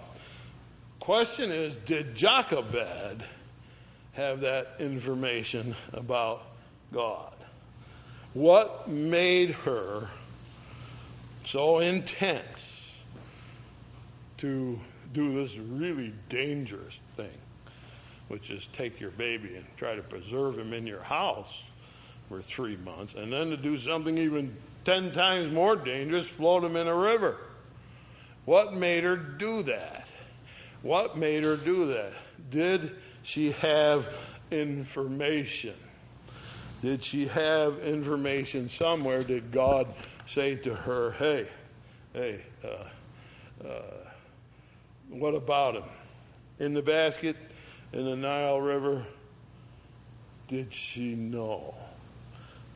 [1.00, 3.24] Question is, did Jochebed
[4.12, 6.42] have that information about
[6.92, 7.32] God?
[8.32, 10.08] What made her
[11.44, 12.96] so intense
[14.36, 14.78] to
[15.12, 17.38] do this really dangerous thing,
[18.28, 21.52] which is take your baby and try to preserve him in your house
[22.28, 26.76] for three months, and then to do something even 10 times more dangerous, float him
[26.76, 27.36] in a river.
[28.44, 30.06] What made her do that?
[30.82, 32.12] What made her do that?
[32.48, 32.92] Did
[33.24, 34.06] she have
[34.52, 35.74] information?
[36.80, 39.22] Did she have information somewhere?
[39.22, 39.86] Did God
[40.26, 41.48] say to her, hey,
[42.14, 43.80] hey, uh, uh,
[45.10, 45.84] what about him?
[46.58, 47.36] In the basket
[47.92, 49.04] in the Nile River?
[50.48, 51.74] Did she know?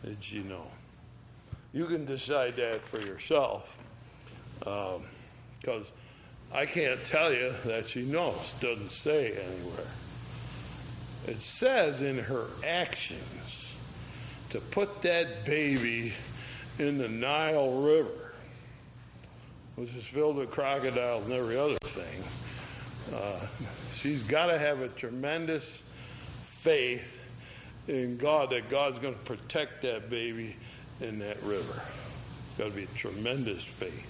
[0.05, 0.67] Did she know?
[1.73, 3.79] You can decide that for yourself.
[4.59, 5.01] Because
[5.67, 5.85] um,
[6.53, 8.55] I can't tell you that she knows.
[8.61, 9.87] Doesn't say anywhere.
[11.27, 13.64] it says in her actions
[14.55, 16.13] to put that baby
[16.79, 18.31] in the Nile River,
[19.75, 22.23] which is filled with crocodiles and every other thing.
[23.13, 23.47] Uh,
[23.95, 25.83] she's got to have a tremendous
[26.45, 27.19] faith
[27.89, 30.55] in God that God's going to protect that baby
[31.01, 31.83] in that river.
[32.57, 34.07] Got to be a tremendous faith.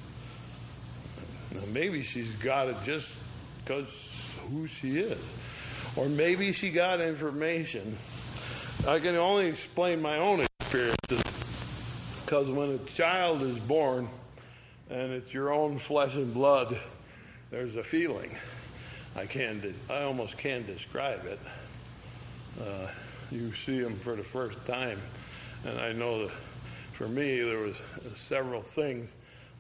[1.55, 3.09] Now, maybe she's got it just
[3.65, 3.89] because
[4.51, 5.19] who she is.
[5.97, 7.97] Or maybe she got information.
[8.87, 11.23] I can only explain my own experiences
[12.23, 14.09] because when a child is born
[14.91, 16.79] and it's your own flesh and blood,
[17.51, 18.37] there's a feeling.
[19.17, 21.39] I can, I almost can't describe it.
[22.61, 22.89] Uh,
[23.31, 25.01] you see them for the first time,
[25.65, 26.35] and I know that
[26.93, 27.77] for me there was
[28.15, 29.09] several things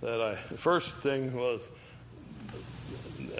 [0.03, 0.33] that I.
[0.51, 1.67] The first thing was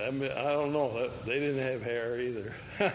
[0.01, 1.09] I mean, I don't know.
[1.27, 2.55] They didn't have hair either.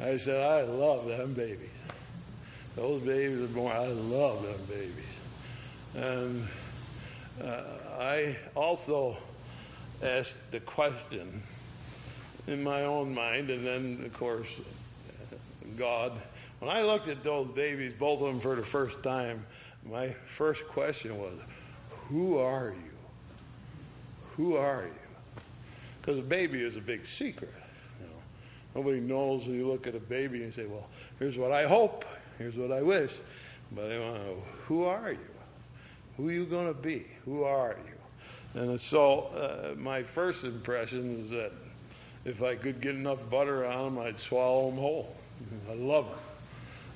[0.00, 1.77] I said, I love them babies.
[2.78, 3.72] Those babies are born.
[3.74, 5.96] I love them babies.
[5.96, 6.48] And
[7.42, 7.62] uh,
[7.98, 9.16] I also
[10.00, 11.42] asked the question
[12.46, 14.46] in my own mind, and then, of course,
[15.76, 16.12] God.
[16.60, 19.44] When I looked at those babies, both of them for the first time,
[19.84, 21.34] my first question was,
[22.10, 24.36] Who are you?
[24.36, 25.42] Who are you?
[26.00, 27.52] Because a baby is a big secret.
[28.00, 28.12] You know.
[28.76, 30.86] Nobody knows when you look at a baby and say, well,
[31.18, 32.04] here's what I hope,
[32.38, 33.12] here's what I wish.
[33.72, 35.18] But they want to know, who are you?
[36.16, 37.06] Who are you going to be?
[37.24, 38.60] Who are you?
[38.60, 41.52] And so uh, my first impression is that
[42.24, 45.14] if I could get enough butter on them, I'd swallow them whole.
[45.70, 46.06] I love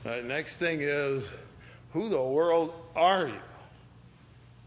[0.04, 0.12] them.
[0.12, 1.28] Uh, next thing is,
[1.92, 3.40] who the world are you?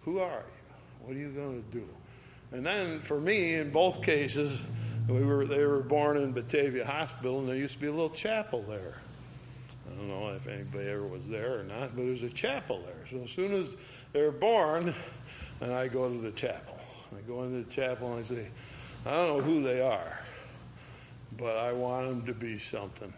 [0.06, 1.06] Who are you?
[1.06, 1.88] What are you going to do?
[2.52, 4.64] And then for me, in both cases,
[5.10, 8.10] we were, they were born in Batavia Hospital, and there used to be a little
[8.10, 8.96] chapel there.
[9.88, 13.06] I don't know if anybody ever was there or not, but there's a chapel there.
[13.12, 13.76] So as soon as
[14.14, 14.94] they're born,
[15.62, 16.78] and I go to the chapel.
[17.16, 18.48] I go into the chapel and I say,
[19.06, 20.20] I don't know who they are,
[21.38, 23.14] but I want them to be something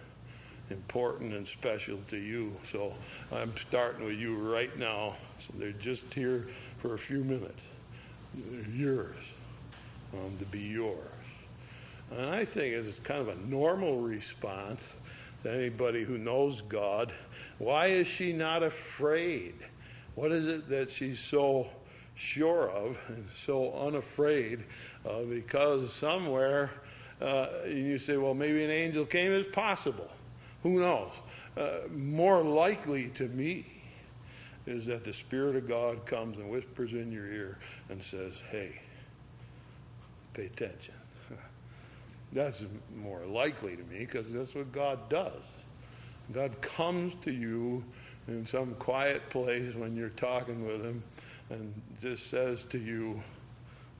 [0.69, 2.55] important and special to you.
[2.71, 2.93] So
[3.31, 5.15] I'm starting with you right now.
[5.39, 6.47] So they're just here
[6.79, 7.63] for a few minutes
[8.73, 9.33] yours,
[10.13, 10.97] um, to be yours.
[12.11, 14.93] And I think it's kind of a normal response
[15.47, 17.11] anybody who knows God.
[17.57, 19.55] Why is she not afraid?
[20.15, 21.67] What is it that she's so
[22.15, 24.63] sure of and so unafraid
[25.05, 25.29] of?
[25.29, 26.71] Because somewhere
[27.21, 29.31] uh, you say, well, maybe an angel came.
[29.31, 30.09] It's possible.
[30.63, 31.11] Who knows?
[31.55, 33.65] Uh, more likely to me
[34.65, 37.57] is that the Spirit of God comes and whispers in your ear
[37.89, 38.81] and says, hey,
[40.33, 40.93] pay attention.
[42.33, 45.41] That's more likely to me because that's what God does.
[46.33, 47.83] God comes to you
[48.27, 51.03] in some quiet place when you're talking with Him
[51.49, 53.21] and just says to you,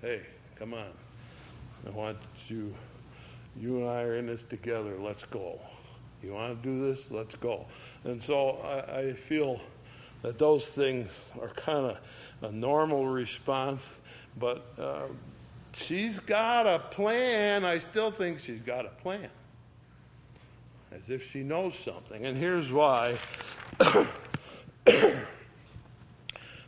[0.02, 0.22] hey,
[0.56, 0.92] come on.
[1.86, 2.18] I want
[2.50, 2.74] you,
[3.60, 4.98] you and I are in this together.
[5.00, 5.60] Let's go.
[6.22, 7.12] You want to do this?
[7.12, 7.66] Let's go.
[8.04, 9.62] And so I, I feel
[10.22, 11.10] that those things
[11.40, 11.98] are kind of
[12.42, 13.84] a normal response,
[14.38, 15.04] but uh,
[15.78, 17.64] she's got a plan.
[17.66, 19.30] I still think she's got a plan,
[20.92, 22.26] as if she knows something.
[22.26, 23.18] And here's why.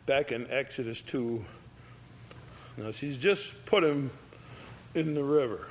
[0.06, 1.46] Back in Exodus 2,
[2.78, 4.12] now she's just put him
[4.96, 5.68] in the river.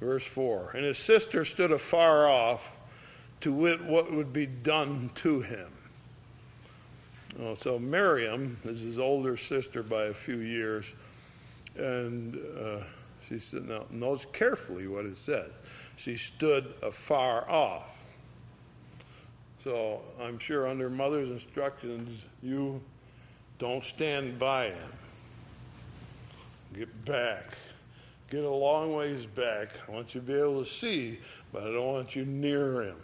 [0.00, 2.72] Verse 4 And his sister stood afar off
[3.40, 5.68] to wit what would be done to him.
[7.56, 10.92] So Miriam is his older sister by a few years,
[11.78, 12.80] and uh,
[13.26, 15.50] she said, now notes carefully what it says.
[15.96, 17.94] She stood afar off.
[19.64, 22.80] So I'm sure under mother's instructions, you
[23.58, 24.92] don't stand by him.
[26.74, 27.44] Get back.
[28.30, 29.70] Get a long ways back.
[29.88, 31.18] I want you to be able to see,
[31.52, 32.96] but I don't want you near him.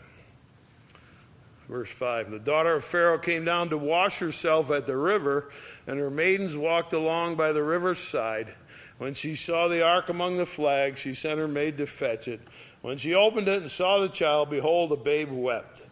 [1.69, 5.51] Verse 5 The daughter of Pharaoh came down to wash herself at the river,
[5.87, 8.55] and her maidens walked along by the river's side.
[8.99, 12.41] When she saw the ark among the flags, she sent her maid to fetch it.
[12.83, 15.83] When she opened it and saw the child, behold, the babe wept.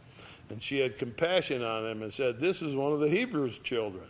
[0.50, 4.04] And she had compassion on him and said, This is one of the Hebrews' children.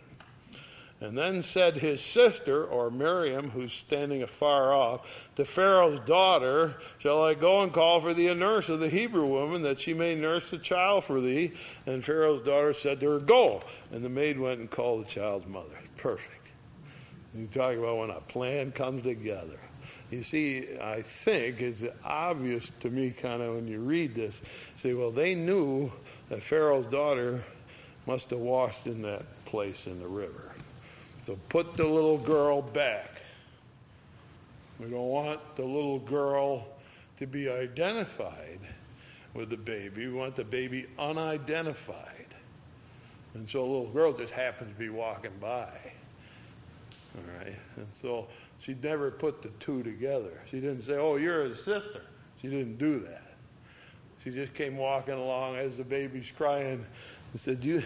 [1.03, 7.21] And then said his sister, or Miriam, who's standing afar off, to Pharaoh's daughter, Shall
[7.21, 10.15] I go and call for thee a nurse of the Hebrew woman, that she may
[10.15, 11.51] nurse the child for thee?
[11.85, 13.63] And Pharaoh's daughter said to her, Go.
[13.91, 15.77] And the maid went and called the child's mother.
[15.97, 16.51] Perfect.
[17.35, 19.59] You talk about when a plan comes together.
[20.09, 24.39] you see, I think it's obvious to me kind of when you read this.
[24.77, 25.91] Say, well, they knew
[26.29, 27.43] that Pharaoh's daughter
[28.07, 30.52] must have washed in that place in the river.
[31.25, 33.21] So put the little girl back.
[34.79, 36.67] We don't want the little girl
[37.17, 38.59] to be identified
[39.33, 40.07] with the baby.
[40.07, 42.27] We want the baby unidentified.
[43.33, 45.79] And so a little girl just happens to be walking by.
[47.15, 47.55] All right.
[47.77, 48.27] And so
[48.59, 50.41] she never put the two together.
[50.51, 52.01] She didn't say, Oh, you're his sister.
[52.41, 53.33] She didn't do that.
[54.23, 56.85] She just came walking along as the baby's crying
[57.31, 57.83] and said, Do you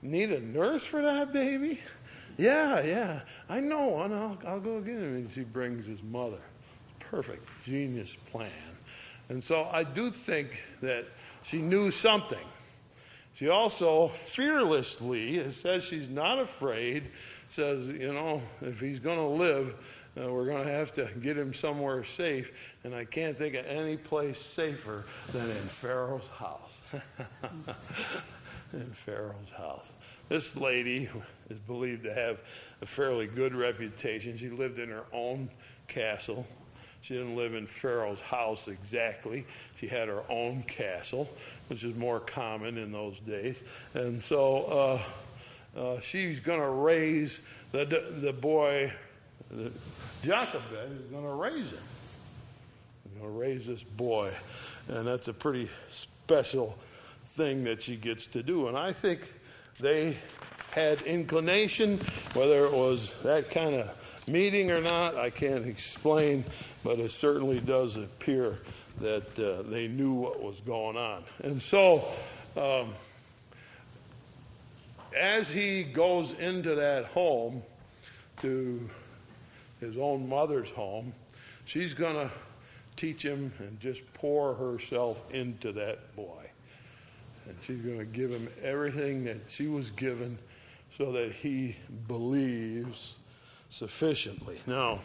[0.00, 1.80] need a nurse for that baby?
[2.38, 5.16] Yeah, yeah, I know, I'll, I'll go get him.
[5.16, 6.38] And she brings his mother.
[7.00, 8.50] Perfect, genius plan.
[9.28, 11.04] And so I do think that
[11.42, 12.38] she knew something.
[13.34, 17.10] She also fearlessly, says she's not afraid,
[17.48, 19.74] says, you know, if he's going to live,
[20.18, 22.52] uh, we're going to have to get him somewhere safe.
[22.84, 26.80] And I can't think of any place safer than in Pharaoh's house.
[28.72, 29.92] in Pharaoh's house.
[30.28, 31.08] This lady
[31.48, 32.40] is believed to have
[32.82, 34.36] a fairly good reputation.
[34.36, 35.48] She lived in her own
[35.86, 36.46] castle.
[37.00, 39.46] She didn't live in Pharaoh's house exactly.
[39.76, 41.28] She had her own castle,
[41.68, 43.62] which is more common in those days.
[43.94, 45.00] And so
[45.76, 47.40] uh, uh, she's going to raise
[47.72, 47.84] the,
[48.20, 48.92] the boy,
[50.22, 51.78] Jochebed is going to raise him.
[53.04, 54.32] He's going to raise this boy.
[54.88, 56.76] And that's a pretty special
[57.34, 58.68] thing that she gets to do.
[58.68, 59.32] And I think
[59.80, 60.18] they
[60.72, 61.98] had inclination,
[62.34, 63.90] whether it was that kind of
[64.28, 66.44] meeting or not, I can't explain,
[66.84, 68.58] but it certainly does appear
[69.00, 71.24] that uh, they knew what was going on.
[71.42, 72.04] And so,
[72.56, 72.92] um,
[75.16, 77.62] as he goes into that home,
[78.42, 78.88] to
[79.80, 81.12] his own mother's home,
[81.64, 82.30] she's going to
[82.96, 86.50] teach him and just pour herself into that boy.
[87.46, 90.38] And she's going to give him everything that she was given
[90.96, 91.76] so that he
[92.06, 93.14] believes
[93.70, 94.60] sufficiently.
[94.66, 95.00] Now,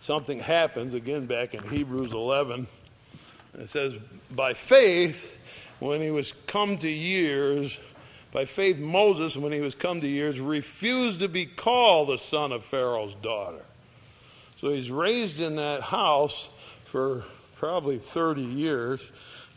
[0.00, 2.66] something happens again back in Hebrews 11.
[3.58, 3.94] It says,
[4.30, 5.38] By faith,
[5.80, 7.80] when he was come to years,
[8.34, 12.50] by faith, Moses, when he was come to years, refused to be called the son
[12.50, 13.64] of Pharaoh's daughter.
[14.60, 16.48] So he's raised in that house
[16.86, 17.22] for
[17.54, 19.00] probably 30 years.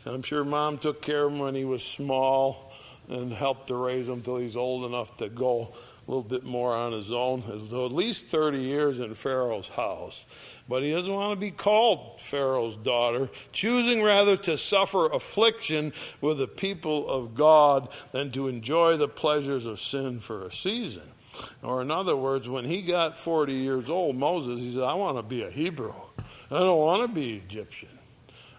[0.06, 2.72] I'm sure mom took care of him when he was small
[3.08, 5.74] and helped to raise him until he's old enough to go
[6.08, 7.42] a little bit more on his own.
[7.68, 10.24] So at least 30 years in Pharaoh's house.
[10.66, 15.92] But he doesn't want to be called Pharaoh's daughter, choosing rather to suffer affliction
[16.22, 21.02] with the people of God than to enjoy the pleasures of sin for a season.
[21.62, 25.18] Or, in other words, when he got 40 years old, Moses, he said, I want
[25.18, 25.94] to be a Hebrew.
[26.50, 27.90] I don't want to be Egyptian.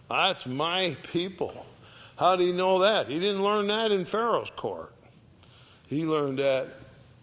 [0.07, 1.65] That's my people.
[2.15, 3.07] How do you know that?
[3.07, 4.93] He didn't learn that in Pharaoh's court.
[5.87, 6.67] He learned that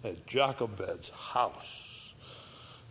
[0.06, 2.12] at Jochebed's house.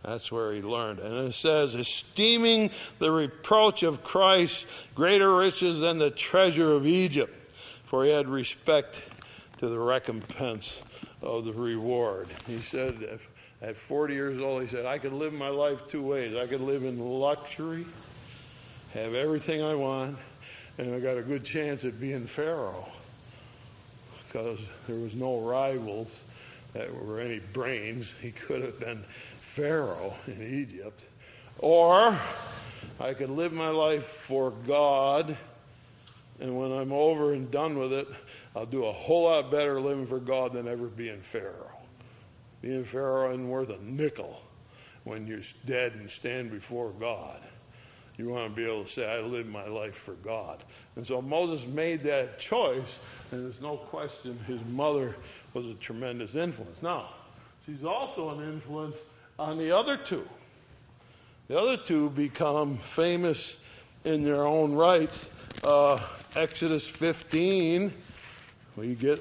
[0.02, 1.00] That's where he learned.
[1.00, 7.34] And it says, esteeming the reproach of Christ greater riches than the treasure of Egypt,
[7.86, 9.02] for he had respect
[9.58, 10.80] to the recompense
[11.22, 12.28] of the reward.
[12.46, 13.18] He said,
[13.62, 16.36] at 40 years old, he said, I could live my life two ways.
[16.36, 17.86] I could live in luxury,
[18.94, 20.18] have everything I want,
[20.78, 22.88] and I got a good chance at being Pharaoh
[24.28, 26.12] because there was no rivals
[26.76, 28.14] that were any brains.
[28.20, 29.02] He could have been
[29.38, 31.06] Pharaoh in Egypt.
[31.58, 32.18] Or
[33.00, 35.36] I could live my life for God,
[36.38, 38.06] and when I'm over and done with it,
[38.54, 41.72] I'll do a whole lot better living for God than ever being Pharaoh.
[42.60, 44.42] Being Pharaoh isn't worth a nickel
[45.04, 47.40] when you're dead and stand before God.
[48.18, 50.62] You want to be able to say, I live my life for God.
[50.96, 52.98] And so Moses made that choice,
[53.30, 55.16] and there's no question his mother
[55.56, 56.82] was a tremendous influence.
[56.82, 57.08] Now,
[57.64, 58.98] she's also an influence
[59.38, 60.28] on the other two.
[61.48, 63.58] The other two become famous
[64.04, 65.30] in their own rights.
[65.64, 65.98] Uh,
[66.34, 67.90] Exodus 15,
[68.76, 69.18] we get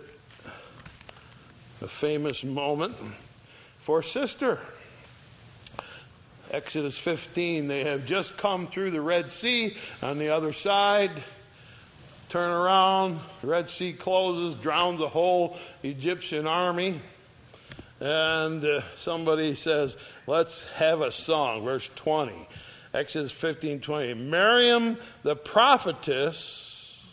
[1.81, 2.97] a famous moment
[3.79, 4.59] for sister.
[6.51, 11.11] Exodus 15, they have just come through the Red Sea on the other side.
[12.29, 16.99] Turn around, Red Sea closes, drowns the whole Egyptian army
[17.99, 19.95] and uh, somebody says,
[20.27, 21.63] let's have a song.
[21.63, 22.33] Verse 20,
[22.93, 24.13] Exodus 15 20.
[24.15, 27.03] Miriam the prophetess,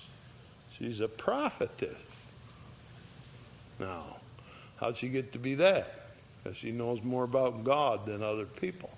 [0.77, 1.97] she's a prophetess.
[3.79, 4.17] Now,
[4.77, 6.07] how'd she get to be that?
[6.43, 8.91] Because she knows more about God than other people.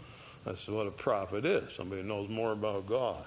[0.45, 3.25] That's what a prophet is somebody knows more about God.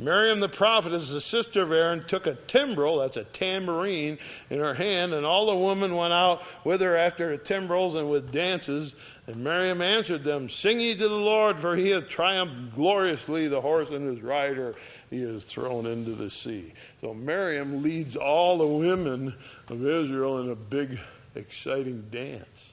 [0.00, 4.74] Miriam the prophetess, the sister of Aaron, took a timbrel, that's a tambourine, in her
[4.74, 8.96] hand, and all the women went out with her after the timbrels and with dances.
[9.26, 13.60] And Miriam answered them, Sing ye to the Lord, for he hath triumphed gloriously, the
[13.60, 14.74] horse and his rider
[15.10, 16.72] he has thrown into the sea.
[17.00, 19.34] So Miriam leads all the women
[19.68, 20.98] of Israel in a big,
[21.34, 22.72] exciting dance.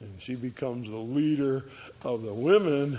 [0.00, 1.64] And she becomes the leader
[2.02, 2.98] of the women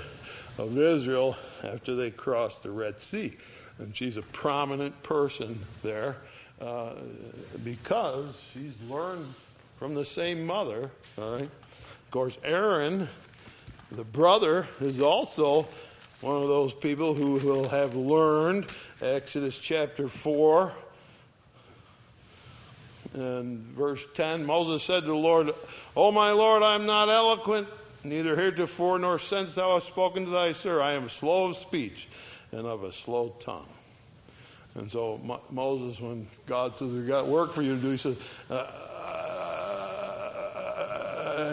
[0.58, 3.36] of Israel after they crossed the Red Sea.
[3.80, 6.18] And she's a prominent person there
[6.62, 6.94] uh,
[7.64, 9.26] because she's learned
[9.78, 10.92] from the same mother.
[11.18, 11.42] All right.
[11.42, 13.10] Of course, Aaron,
[13.92, 15.68] the brother, is also
[16.22, 18.68] one of those people who will have learned
[19.02, 20.74] Exodus chapter 4
[23.14, 25.52] and verse 10 Moses said to the Lord,
[25.96, 27.68] O my Lord, I am not eloquent
[28.04, 32.08] Neither heretofore nor since thou hast spoken to thy servant, I am slow of speech
[32.52, 33.68] and of a slow tongue.
[34.76, 35.20] And so
[35.52, 38.18] Moses, when God says, We've got work for you to do, he says,
[38.50, 38.66] uh,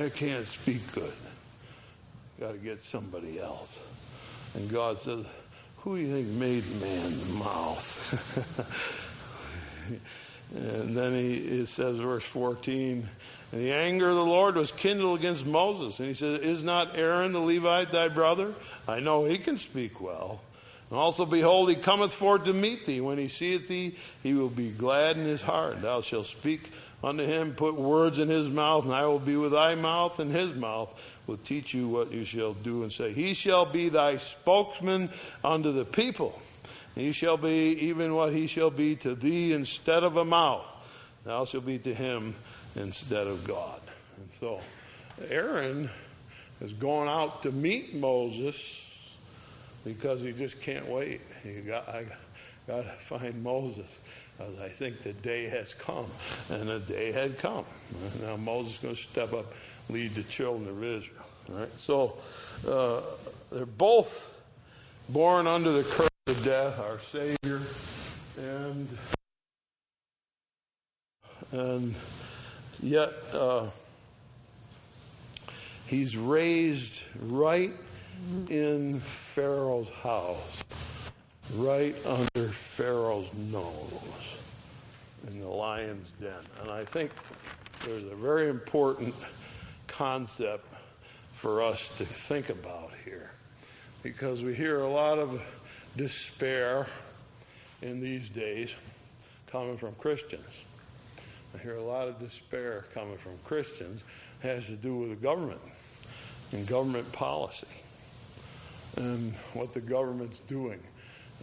[0.04, 1.12] I can't speak good.
[2.40, 3.78] Got to get somebody else.
[4.54, 5.26] And God says,
[5.78, 8.66] Who do you think made man's mouth?
[10.54, 13.06] and then he, it says, verse 14,
[13.52, 15.98] and the anger of the Lord was kindled against Moses.
[15.98, 18.54] And he said, Is not Aaron the Levite thy brother?
[18.86, 20.40] I know he can speak well.
[20.90, 23.00] And also, behold, he cometh forth to meet thee.
[23.00, 25.82] When he seeth thee, he will be glad in his heart.
[25.82, 26.70] Thou shalt speak
[27.02, 30.32] unto him, put words in his mouth, and I will be with thy mouth, and
[30.32, 30.92] his mouth
[31.26, 33.12] will teach you what you shall do and say.
[33.12, 35.10] He shall be thy spokesman
[35.42, 36.40] unto the people.
[36.94, 40.66] He shall be even what he shall be to thee instead of a mouth.
[41.24, 42.34] Thou shalt be to him
[42.76, 43.80] instead of God.
[44.16, 44.60] And so
[45.28, 45.90] Aaron
[46.60, 48.86] is going out to meet Moses
[49.84, 51.20] because he just can't wait.
[51.42, 52.04] He got, I
[52.66, 53.98] got to find Moses.
[54.40, 56.06] I think the day has come,
[56.48, 57.64] and the day had come.
[58.22, 59.52] Now Moses is going to step up,
[59.90, 61.26] lead the children of Israel.
[61.48, 61.68] Right?
[61.78, 62.16] So
[62.66, 63.02] uh,
[63.52, 64.34] they're both
[65.10, 67.60] born under the curse of death, our Savior,
[68.38, 68.88] and
[71.52, 71.94] and
[72.82, 73.66] Yet, uh,
[75.86, 77.72] he's raised right
[78.48, 80.64] in Pharaoh's house,
[81.54, 84.38] right under Pharaoh's nose,
[85.26, 86.32] in the lion's den.
[86.62, 87.10] And I think
[87.84, 89.14] there's a very important
[89.86, 90.66] concept
[91.34, 93.30] for us to think about here
[94.02, 95.42] because we hear a lot of
[95.96, 96.86] despair
[97.82, 98.70] in these days
[99.46, 100.64] coming from Christians.
[101.54, 104.04] I hear a lot of despair coming from Christians
[104.42, 105.60] it has to do with the government
[106.52, 107.66] and government policy
[108.96, 110.80] and what the government's doing.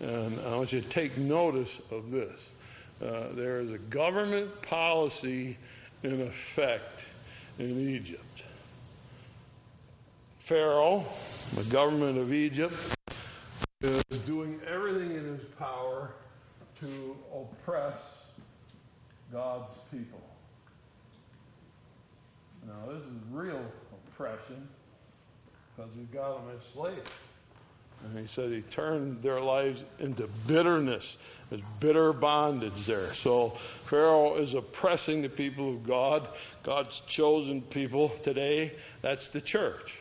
[0.02, 2.40] And I want you to take notice of this.
[3.02, 5.58] Uh, there is a government policy
[6.04, 7.06] in effect
[7.60, 8.24] in Egypt.
[10.40, 11.06] Pharaoh,
[11.56, 12.74] the government of Egypt,
[13.82, 16.12] is doing everything in his power
[16.80, 18.17] to oppress
[19.32, 20.22] God's people.
[22.66, 23.62] Now, this is real
[24.10, 24.68] oppression
[25.76, 27.10] because he got them as slaves.
[28.06, 31.18] And he said he turned their lives into bitterness.
[31.50, 33.14] There's bitter bondage there.
[33.14, 33.50] So
[33.86, 36.28] Pharaoh is oppressing the people of God,
[36.64, 38.74] God's chosen people today.
[39.02, 40.00] That's the church.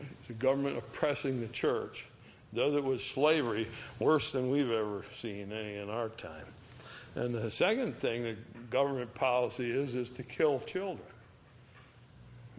[0.00, 2.06] It's the government oppressing the church.
[2.54, 3.66] Does it with slavery
[3.98, 6.46] worse than we've ever seen any in our time.
[7.18, 11.04] And the second thing that government policy is, is to kill children,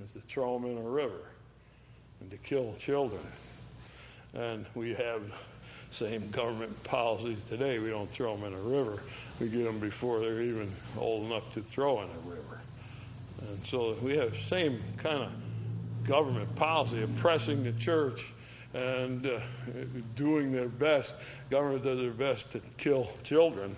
[0.03, 1.21] is to throw them in a river
[2.19, 3.21] and to kill children.
[4.33, 5.21] And we have
[5.91, 7.79] same government policies today.
[7.79, 9.01] We don't throw them in a river.
[9.39, 12.59] We get them before they're even old enough to throw in a river.
[13.47, 15.31] And so we have same kind of
[16.03, 18.33] government policy, oppressing the church
[18.73, 19.39] and uh,
[20.17, 21.15] doing their best.
[21.49, 23.73] Government does their best to kill children.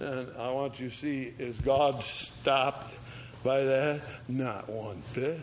[0.00, 2.94] And I want you to see is God stopped
[3.42, 4.00] by that?
[4.28, 5.40] Not one bit.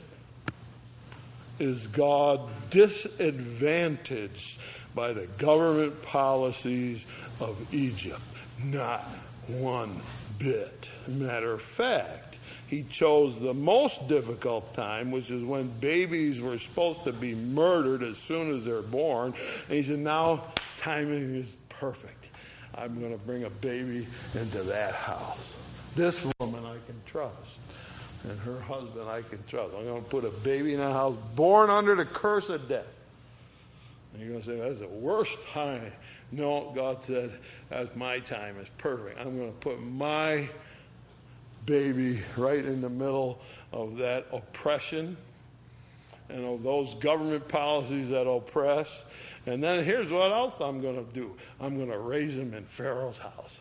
[1.60, 4.60] Is God disadvantaged
[4.94, 7.08] by the government policies
[7.40, 8.22] of Egypt?
[8.64, 9.02] Not
[9.48, 10.02] one
[10.38, 10.90] bit.
[11.08, 12.38] Matter of fact,
[12.68, 18.04] he chose the most difficult time, which is when babies were supposed to be murdered
[18.04, 19.34] as soon as they're born.
[19.68, 20.44] And he said, now
[20.78, 22.15] timing is perfect.
[22.78, 25.58] I'm going to bring a baby into that house.
[25.96, 27.36] This woman I can trust.
[28.24, 29.74] And her husband I can trust.
[29.78, 32.86] I'm going to put a baby in a house born under the curse of death.
[34.14, 35.92] And you're going to say, that's the worst time.
[36.32, 37.32] No, God said,
[37.70, 38.56] that's my time.
[38.60, 39.20] It's perfect.
[39.20, 40.50] I'm going to put my
[41.66, 43.40] baby right in the middle
[43.72, 45.18] of that oppression
[46.30, 49.06] and of those government policies that oppress.
[49.46, 52.66] And then here's what else I'm going to do I'm going to raise him in
[52.66, 53.60] Pharaoh's house.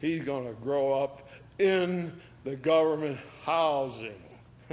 [0.00, 1.28] He's going to grow up
[1.58, 2.12] in
[2.44, 4.22] the government housing.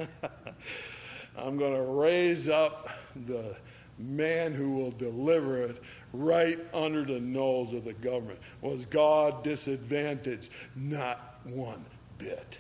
[1.38, 2.90] I'm going to raise up
[3.26, 3.56] the
[3.98, 5.82] man who will deliver it
[6.14, 8.40] right under the nose of the government.
[8.62, 10.50] Was God disadvantaged?
[10.76, 11.84] Not one
[12.18, 12.58] bit.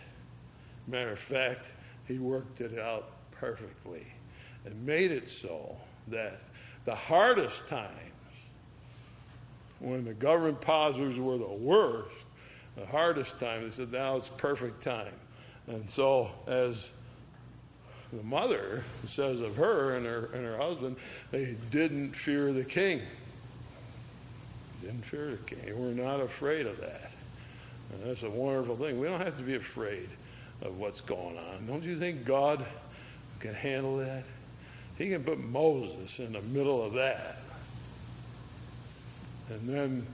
[0.87, 1.65] Matter of fact,
[2.07, 4.05] he worked it out perfectly
[4.65, 5.77] and made it so
[6.07, 6.39] that
[6.85, 7.91] the hardest times,
[9.79, 12.15] when the government positives were the worst,
[12.75, 15.13] the hardest time, they said, now it's perfect time.
[15.67, 16.91] And so, as
[18.13, 20.95] the mother says of her and her, and her husband,
[21.31, 23.01] they didn't fear the king.
[24.81, 25.79] Didn't fear the king.
[25.79, 27.11] We're not afraid of that.
[27.91, 28.99] And that's a wonderful thing.
[28.99, 30.09] We don't have to be afraid
[30.61, 31.65] of what's going on.
[31.65, 32.65] Don't you think God
[33.39, 34.23] can handle that?
[34.97, 37.39] He can put Moses in the middle of that.
[39.49, 40.07] And then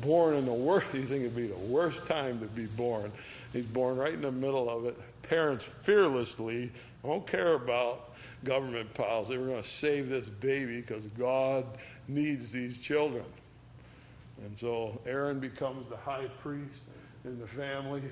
[0.00, 3.12] born in the worst, you think it'd be the worst time to be born.
[3.52, 4.98] He's born right in the middle of it.
[5.22, 8.12] Parents fearlessly won't care about
[8.44, 9.36] government policy.
[9.36, 11.66] We're going to save this baby because God
[12.08, 13.24] needs these children.
[14.44, 16.80] And so Aaron becomes the high priest
[17.24, 18.02] in the family,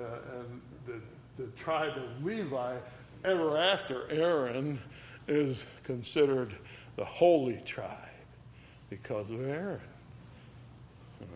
[0.00, 0.04] uh,
[0.38, 2.76] and the, the tribe of Levi,
[3.24, 4.80] ever after Aaron,
[5.30, 6.54] is considered
[6.96, 7.96] the holy tribe
[8.90, 9.80] because of Aaron.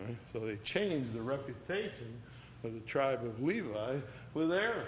[0.05, 0.17] Right?
[0.33, 2.21] So they changed the reputation
[2.63, 3.97] of the tribe of Levi
[4.33, 4.85] with Aaron.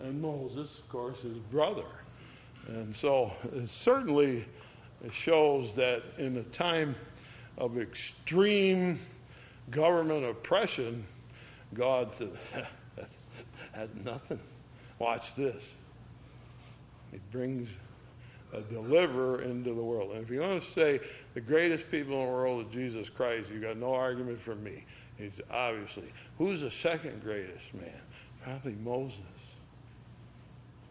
[0.00, 1.84] And Moses, of course, his brother.
[2.66, 4.46] And so it certainly
[5.12, 6.96] shows that in a time
[7.58, 8.98] of extreme
[9.70, 11.04] government oppression,
[11.74, 12.30] God said,
[13.74, 14.40] that's nothing.
[14.98, 15.74] Watch this.
[17.14, 17.68] He brings
[18.52, 20.10] a deliverer into the world.
[20.10, 20.98] And if you want to say
[21.34, 24.84] the greatest people in the world is Jesus Christ, you've got no argument from me.
[25.16, 26.12] He's obviously.
[26.38, 28.00] Who's the second greatest man?
[28.42, 29.20] Probably Moses.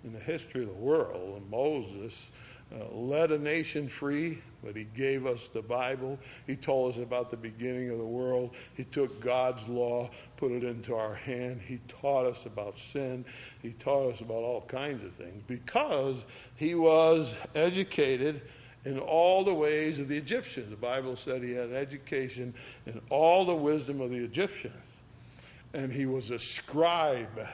[0.05, 2.29] In the history of the world, Moses
[2.73, 6.17] uh, led a nation free, but he gave us the Bible.
[6.47, 8.55] He told us about the beginning of the world.
[8.75, 11.61] He took God's law, put it into our hand.
[11.61, 13.25] He taught us about sin.
[13.61, 18.41] He taught us about all kinds of things because he was educated
[18.85, 20.71] in all the ways of the Egyptians.
[20.71, 22.55] The Bible said he had an education
[22.87, 24.73] in all the wisdom of the Egyptians.
[25.73, 27.47] And he was a scribe,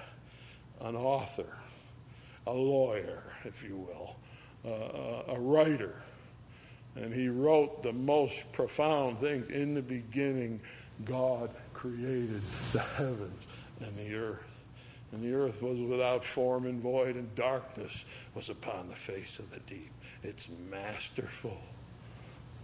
[0.82, 1.58] an author,
[2.48, 4.16] a lawyer, if you will
[4.66, 5.96] a writer.
[6.96, 9.50] And he wrote the most profound things.
[9.50, 10.60] In the beginning,
[11.06, 12.42] God created
[12.74, 13.48] the heavens
[13.80, 14.44] and the earth.
[15.12, 18.06] And the earth was without form and void, and darkness
[18.36, 19.92] was upon the face of the deep.
[20.24, 21.58] It's masterful.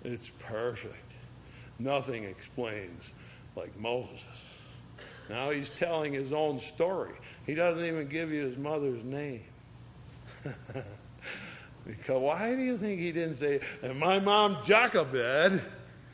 [0.03, 1.13] It's perfect.
[1.79, 3.03] Nothing explains
[3.55, 4.19] like Moses.
[5.29, 7.13] Now he's telling his own story.
[7.45, 9.43] He doesn't even give you his mother's name.
[11.85, 15.61] Because why do you think he didn't say, and my mom Jochebed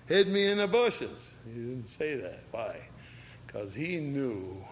[0.07, 1.33] hid me in the bushes?
[1.45, 2.43] He didn't say that.
[2.51, 2.75] Why?
[3.47, 4.63] Because he knew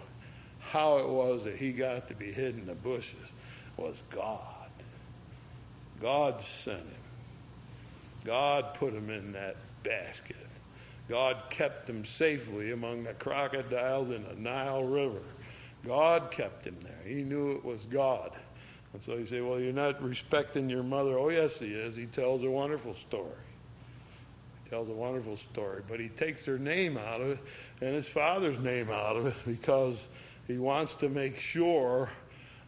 [0.60, 3.16] how it was that he got to be hid in the bushes
[3.78, 4.44] was God.
[6.02, 6.86] God sent him.
[8.26, 10.36] God put him in that basket.
[11.08, 15.22] God kept him safely among the crocodiles in the Nile River.
[15.86, 17.02] God kept him there.
[17.06, 18.32] He knew it was God.
[18.94, 21.18] And so you say, well, you're not respecting your mother.
[21.18, 21.96] Oh, yes, he is.
[21.96, 23.30] He tells a wonderful story.
[24.64, 25.84] He tells a wonderful story.
[25.88, 27.40] But he takes her name out of it
[27.82, 30.08] and his father's name out of it because
[30.48, 32.10] he wants to make sure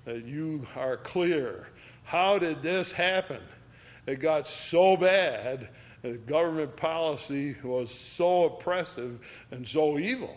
[0.06, 1.68] that you are clear.
[2.04, 3.42] How did this happen?
[4.06, 5.70] It got so bad.
[6.02, 9.20] The government policy was so oppressive
[9.52, 10.36] and so evil.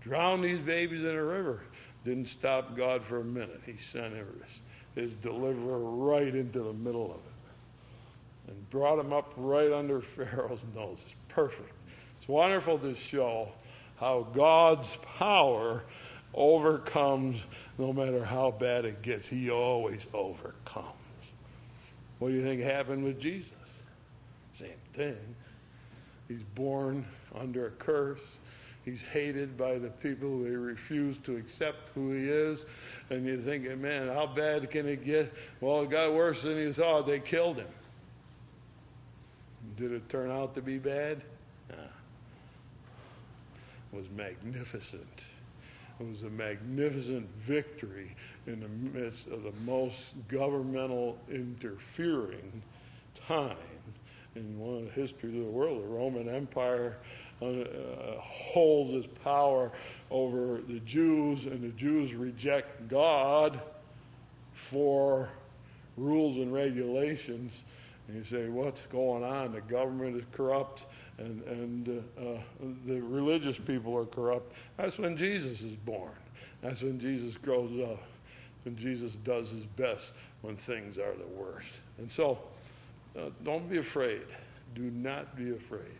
[0.00, 1.62] Drown these babies in a river.
[2.04, 3.60] Didn't stop God for a minute.
[3.64, 4.60] He sent Everest
[4.94, 10.60] his deliverer right into the middle of it and brought him up right under Pharaoh's
[10.74, 10.98] nose.
[11.04, 11.72] It's perfect.
[12.18, 13.48] It's wonderful to show
[13.98, 15.82] how God's power
[16.34, 17.40] overcomes
[17.78, 19.28] no matter how bad it gets.
[19.28, 20.88] He always overcomes.
[22.18, 23.52] What do you think happened with Jesus?
[24.54, 25.16] Same thing.
[26.28, 28.20] He's born under a curse.
[28.84, 32.66] He's hated by the people who refuse to accept who he is.
[33.10, 35.32] And you're thinking, man, how bad can it get?
[35.60, 37.06] Well, it got worse than you thought.
[37.06, 37.68] They killed him.
[39.76, 41.22] Did it turn out to be bad?
[41.70, 41.76] Nah.
[43.92, 45.24] It was magnificent.
[46.00, 48.16] It was a magnificent victory
[48.46, 52.62] in the midst of the most governmental interfering
[53.28, 53.56] time
[54.34, 55.82] in one of the history of the world.
[55.82, 56.96] The Roman Empire
[57.42, 59.72] uh, holds its power
[60.10, 63.60] over the Jews, and the Jews reject God
[64.54, 65.30] for
[65.96, 67.64] rules and regulations.
[68.08, 69.52] And you say, what's going on?
[69.52, 70.86] The government is corrupt
[71.18, 72.38] and, and uh, uh,
[72.86, 74.52] the religious people are corrupt.
[74.76, 76.12] That's when Jesus is born.
[76.60, 78.02] That's when Jesus grows up.
[78.64, 80.12] When Jesus does his best
[80.42, 81.74] when things are the worst.
[81.98, 82.38] And so,
[83.16, 84.22] uh, don't be afraid.
[84.74, 85.98] Do not be afraid.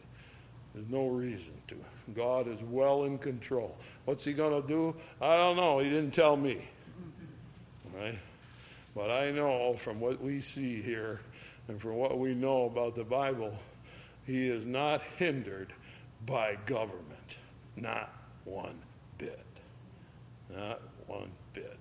[0.74, 1.76] There's no reason to.
[2.14, 3.76] God is well in control.
[4.04, 4.94] What's he going to do?
[5.20, 5.78] I don't know.
[5.78, 6.66] He didn't tell me.
[7.94, 8.18] Right?
[8.94, 11.20] But I know from what we see here
[11.68, 13.56] and from what we know about the Bible,
[14.26, 15.72] he is not hindered
[16.26, 17.36] by government.
[17.76, 18.12] Not
[18.44, 18.78] one
[19.18, 19.44] bit.
[20.54, 21.78] Not one bit.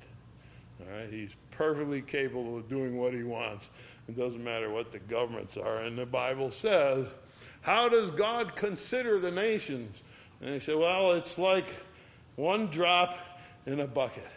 [0.81, 1.09] All right?
[1.09, 3.69] He's perfectly capable of doing what he wants.
[4.07, 5.77] It doesn't matter what the governments are.
[5.77, 7.07] And the Bible says,
[7.61, 10.01] How does God consider the nations?
[10.41, 11.67] And he said, Well, it's like
[12.35, 13.17] one drop
[13.65, 14.27] in a bucket.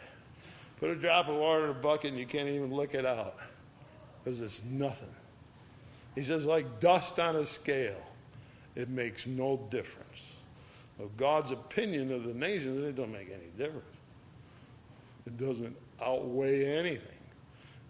[0.79, 3.37] Put a drop of water in a bucket and you can't even lick it out
[4.22, 5.14] because it's nothing.
[6.14, 8.01] He says, like dust on a scale,
[8.75, 10.05] it makes no difference.
[11.01, 13.85] Of God's opinion of the nations, it don't make any difference.
[15.27, 17.14] It doesn't outweigh anything.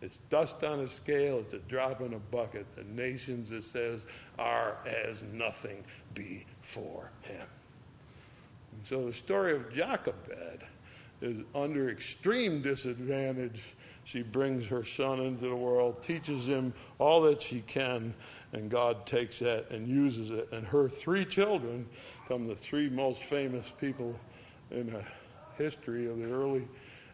[0.04, 2.66] It's dust on a scale, it's a drop in a bucket.
[2.76, 4.06] The nations, it says,
[4.38, 5.82] are as nothing
[6.12, 7.46] before him.
[8.72, 10.64] And so the story of Jochebed
[11.22, 13.74] is under extreme disadvantage
[14.04, 18.14] she brings her son into the world, teaches him all that she can,
[18.52, 20.48] and God takes that and uses it.
[20.52, 21.88] And her three children
[22.22, 24.14] become the three most famous people
[24.70, 25.02] in the
[25.56, 26.68] history of the early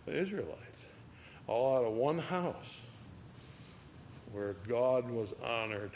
[0.09, 0.70] Israelites,
[1.51, 2.81] all out of one house
[4.33, 5.91] where God was honored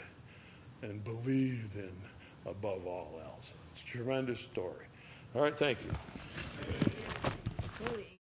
[0.81, 1.91] and believed in
[2.45, 3.51] above all else.
[3.73, 4.85] It's a tremendous story.
[5.33, 5.91] All right, thank you.